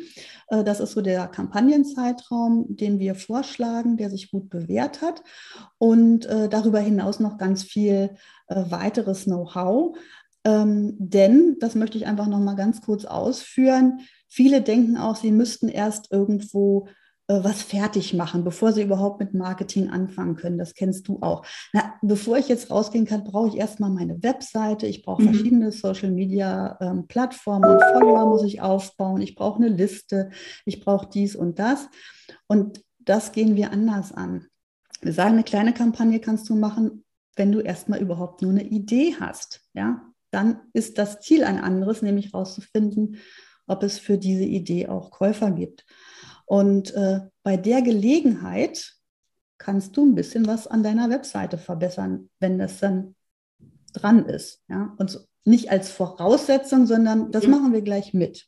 Äh, 0.47 0.63
das 0.63 0.79
ist 0.79 0.93
so 0.93 1.01
der 1.01 1.27
Kampagnenzeitraum, 1.27 2.67
den 2.69 3.01
wir 3.01 3.17
vorschlagen, 3.17 3.97
der 3.97 4.11
sich 4.11 4.31
gut 4.31 4.49
bewährt 4.49 5.03
hat. 5.03 5.25
Und 5.79 6.27
äh, 6.27 6.49
darüber 6.49 6.79
hinaus 6.79 7.19
noch 7.19 7.37
ganz 7.37 7.65
viel 7.65 8.11
äh, 8.47 8.63
weiteres 8.69 9.25
Know-how. 9.25 9.99
Ähm, 10.45 10.95
denn, 11.01 11.57
das 11.59 11.75
möchte 11.75 11.99
ich 11.99 12.07
einfach 12.07 12.29
noch 12.29 12.39
mal 12.39 12.55
ganz 12.55 12.81
kurz 12.81 13.05
ausführen, 13.07 14.03
Viele 14.31 14.61
denken 14.61 14.99
auch, 14.99 15.17
sie 15.17 15.33
müssten 15.33 15.69
erst 15.69 16.13
irgendwo 16.13 16.87
was 17.29 17.61
fertig 17.63 18.15
machen, 18.15 18.43
bevor 18.43 18.73
sie 18.73 18.83
überhaupt 18.83 19.21
mit 19.21 19.35
Marketing 19.35 19.91
anfangen 19.91 20.35
können. 20.35 20.57
Das 20.57 20.73
kennst 20.73 21.09
du 21.09 21.19
auch. 21.21 21.45
Na, 21.75 21.95
bevor 22.01 22.39
ich 22.39 22.49
jetzt 22.49 22.71
rausgehen 22.71 23.05
kann, 23.05 23.25
brauche 23.25 23.49
ich 23.49 23.57
erstmal 23.57 23.91
meine 23.91 24.23
Webseite. 24.23 24.87
Ich 24.87 25.03
brauche 25.03 25.23
mhm. 25.23 25.35
verschiedene 25.35 25.71
Social 25.71 26.11
Media 26.11 26.79
ähm, 26.81 27.07
Plattformen 27.07 27.71
und 27.71 27.83
Follower 27.83 28.27
muss 28.27 28.45
ich 28.45 28.63
aufbauen. 28.63 29.21
Ich 29.21 29.35
brauche 29.35 29.63
eine 29.63 29.69
Liste. 29.69 30.31
Ich 30.65 30.81
brauche 30.81 31.09
dies 31.13 31.37
und 31.37 31.59
das. 31.59 31.89
Und 32.47 32.83
das 32.99 33.33
gehen 33.33 33.57
wir 33.57 33.73
anders 33.73 34.13
an. 34.13 34.47
Wir 35.03 35.13
sagen, 35.13 35.35
eine 35.35 35.45
kleine 35.45 35.75
Kampagne 35.75 36.21
kannst 36.21 36.49
du 36.49 36.57
machen, 36.57 37.05
wenn 37.37 37.53
du 37.53 37.61
erstmal 37.61 38.01
überhaupt 38.01 38.41
nur 38.41 38.53
eine 38.53 38.65
Idee 38.65 39.17
hast. 39.21 39.61
Ja, 39.75 40.03
dann 40.31 40.61
ist 40.73 40.97
das 40.97 41.21
Ziel 41.21 41.45
ein 41.45 41.59
anderes, 41.59 42.01
nämlich 42.01 42.33
herauszufinden, 42.33 43.19
ob 43.67 43.83
es 43.83 43.99
für 43.99 44.17
diese 44.17 44.45
Idee 44.45 44.89
auch 44.89 45.11
Käufer 45.11 45.51
gibt. 45.51 45.85
Und 46.49 46.95
äh, 46.95 47.21
bei 47.43 47.59
der 47.59 47.83
Gelegenheit 47.83 48.95
kannst 49.59 49.97
du 49.97 50.07
ein 50.07 50.15
bisschen 50.15 50.47
was 50.47 50.67
an 50.67 50.83
deiner 50.83 51.11
Webseite 51.11 51.59
verbessern, 51.59 52.31
wenn 52.41 52.59
das 52.59 52.79
dann 52.81 53.15
dran 53.93 54.25
ist. 54.25 54.63
Ja? 54.69 54.95
Und 54.97 55.29
nicht 55.45 55.71
als 55.71 55.91
Voraussetzung, 55.91 56.87
sondern 56.87 57.31
das 57.33 57.45
mhm. 57.45 57.51
machen 57.51 57.73
wir 57.75 57.83
gleich 57.83 58.15
mit. 58.15 58.47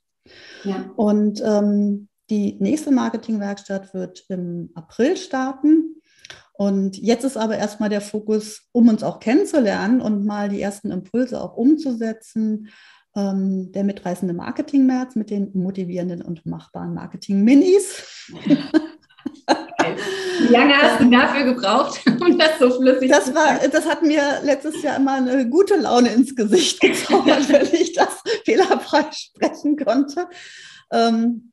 Ja. 0.65 0.91
Und 0.97 1.43
ähm, 1.45 2.09
die 2.31 2.57
nächste 2.59 2.91
Marketingwerkstatt 2.91 3.93
wird 3.93 4.25
im 4.29 4.71
April 4.75 5.19
starten. 5.19 5.97
Und 6.55 6.97
jetzt 6.97 7.25
ist 7.25 7.37
aber 7.37 7.59
erstmal 7.59 7.91
der 7.91 8.01
Fokus, 8.01 8.69
um 8.73 8.89
uns 8.89 9.03
auch 9.03 9.19
kennenzulernen 9.21 10.01
und 10.01 10.25
mal 10.25 10.49
die 10.49 10.63
ersten 10.63 10.91
Impulse 10.91 11.43
auch 11.43 11.57
umzusetzen, 11.57 12.69
ähm, 13.17 13.73
der 13.73 13.85
mitreißende 13.85 14.35
Marketing-März 14.35 15.17
mit 15.17 15.31
den 15.31 15.51
motivierenden 15.55 16.23
und 16.23 16.47
machbaren 16.47 16.95
Marketing-Minis. 16.95 18.33
Wie 20.41 20.53
lange 20.53 20.75
hast 20.77 21.01
du 21.01 21.11
dafür 21.11 21.55
gebraucht, 21.55 22.01
um 22.21 22.39
das 22.39 22.59
so 22.59 22.71
flüssig 22.71 23.11
das 23.11 23.27
zu 23.27 23.35
war, 23.35 23.59
Das 23.69 23.87
hat 23.87 24.03
mir 24.03 24.23
letztes 24.43 24.83
Jahr 24.83 24.97
immer 24.97 25.15
eine 25.15 25.49
gute 25.49 25.77
Laune 25.77 26.11
ins 26.11 26.35
Gesicht 26.35 26.81
gezaubert, 26.81 27.49
wenn 27.49 27.67
ich 27.67 27.93
das 27.93 28.23
fehlerfrei 28.45 29.05
sprechen 29.13 29.77
konnte. 29.77 30.29
Ähm, 30.93 31.53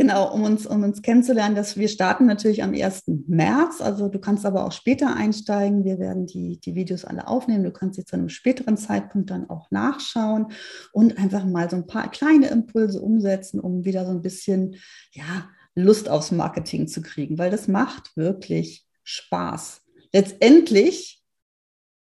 Genau, 0.00 0.32
um 0.32 0.44
uns, 0.44 0.66
um 0.66 0.82
uns 0.82 1.02
kennenzulernen, 1.02 1.54
dass 1.54 1.76
wir 1.76 1.86
starten 1.86 2.24
natürlich 2.24 2.62
am 2.62 2.72
1. 2.72 3.02
März. 3.26 3.82
Also 3.82 4.08
du 4.08 4.18
kannst 4.18 4.46
aber 4.46 4.64
auch 4.64 4.72
später 4.72 5.14
einsteigen. 5.14 5.84
Wir 5.84 5.98
werden 5.98 6.24
die, 6.24 6.58
die 6.58 6.74
Videos 6.74 7.04
alle 7.04 7.28
aufnehmen. 7.28 7.64
Du 7.64 7.70
kannst 7.70 7.96
sie 7.96 8.06
zu 8.06 8.16
einem 8.16 8.30
späteren 8.30 8.78
Zeitpunkt 8.78 9.28
dann 9.28 9.50
auch 9.50 9.70
nachschauen 9.70 10.52
und 10.94 11.18
einfach 11.18 11.44
mal 11.44 11.68
so 11.68 11.76
ein 11.76 11.86
paar 11.86 12.10
kleine 12.10 12.46
Impulse 12.46 13.02
umsetzen, 13.02 13.60
um 13.60 13.84
wieder 13.84 14.06
so 14.06 14.12
ein 14.12 14.22
bisschen 14.22 14.76
ja, 15.12 15.50
Lust 15.74 16.08
aufs 16.08 16.32
Marketing 16.32 16.88
zu 16.88 17.02
kriegen, 17.02 17.36
weil 17.36 17.50
das 17.50 17.68
macht 17.68 18.16
wirklich 18.16 18.86
Spaß. 19.04 19.82
Letztendlich 20.14 21.22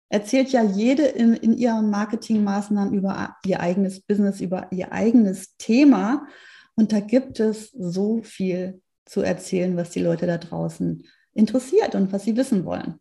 erzählt 0.09 0.48
ja 0.48 0.62
jede 0.62 1.05
in, 1.05 1.35
in 1.35 1.59
ihren 1.59 1.90
Marketingmaßnahmen 1.90 2.94
über 2.94 3.37
ihr 3.44 3.61
eigenes 3.61 4.00
Business, 4.00 4.40
über 4.40 4.68
ihr 4.72 4.92
eigenes 4.92 5.59
Thema. 5.59 6.26
Und 6.74 6.92
da 6.92 7.00
gibt 7.00 7.40
es 7.40 7.70
so 7.70 8.22
viel 8.22 8.80
zu 9.04 9.20
erzählen, 9.20 9.76
was 9.76 9.90
die 9.90 10.00
Leute 10.00 10.26
da 10.26 10.38
draußen 10.38 11.04
interessiert 11.35 11.94
und 11.94 12.12
was 12.12 12.24
sie 12.24 12.37
wissen 12.37 12.64
wollen. 12.64 12.98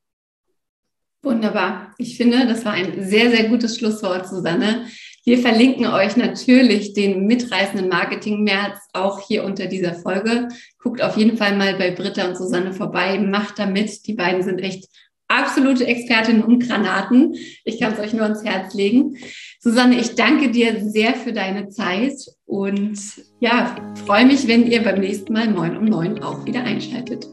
Wunderbar. 1.24 1.94
Ich 2.00 2.18
finde, 2.18 2.48
das 2.48 2.66
war 2.66 2.74
ein 2.74 3.04
sehr, 3.04 3.30
sehr 3.30 3.48
gutes 3.48 3.78
Schlusswort, 3.78 4.28
Susanne. 4.28 4.88
Wir 5.24 5.38
verlinken 5.38 5.86
euch 5.86 6.18
natürlich 6.18 6.94
den 6.94 7.28
mitreißenden 7.28 7.88
Marketing-März 7.90 8.80
auch 8.94 9.20
hier 9.20 9.44
unter 9.44 9.68
dieser 9.68 9.94
Folge. 9.94 10.48
Guckt 10.80 11.00
auf 11.04 11.18
jeden 11.18 11.38
Fall 11.38 11.56
mal 11.56 11.76
bei 11.76 11.92
Britta 11.92 12.28
und 12.28 12.38
Susanne 12.38 12.74
vorbei. 12.74 13.20
Macht 13.20 13.60
da 13.60 13.68
mit. 13.68 14.08
Die 14.08 14.16
beiden 14.16 14.42
sind 14.42 14.60
echt 14.60 14.88
absolute 15.32 15.86
Expertinnen 15.86 16.44
und 16.44 16.60
Granaten. 16.68 17.36
Ich 17.64 17.80
kann 17.80 17.94
es 17.94 18.00
euch 18.00 18.14
nur 18.14 18.24
ans 18.24 18.44
Herz 18.44 18.74
legen. 18.74 19.18
Susanne, 19.60 20.00
ich 20.00 20.16
danke 20.16 20.50
dir 20.50 20.82
sehr 20.82 21.14
für 21.14 21.34
deine 21.34 21.70
Zeit 21.70 22.14
und 22.46 23.00
ja, 23.40 23.76
freue 24.06 24.26
mich, 24.26 24.48
wenn 24.48 24.66
ihr 24.70 24.84
beim 24.84 25.00
nächsten 25.00 25.34
Mal 25.34 25.48
9 25.48 25.78
um 25.78 25.86
9 25.86 26.24
auch 26.24 26.46
wieder 26.46 26.64
einschaltet. 26.64 27.28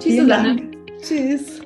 Tschüss, 0.00 0.16
Susanne. 0.18 0.70
Tschüss. 1.00 1.60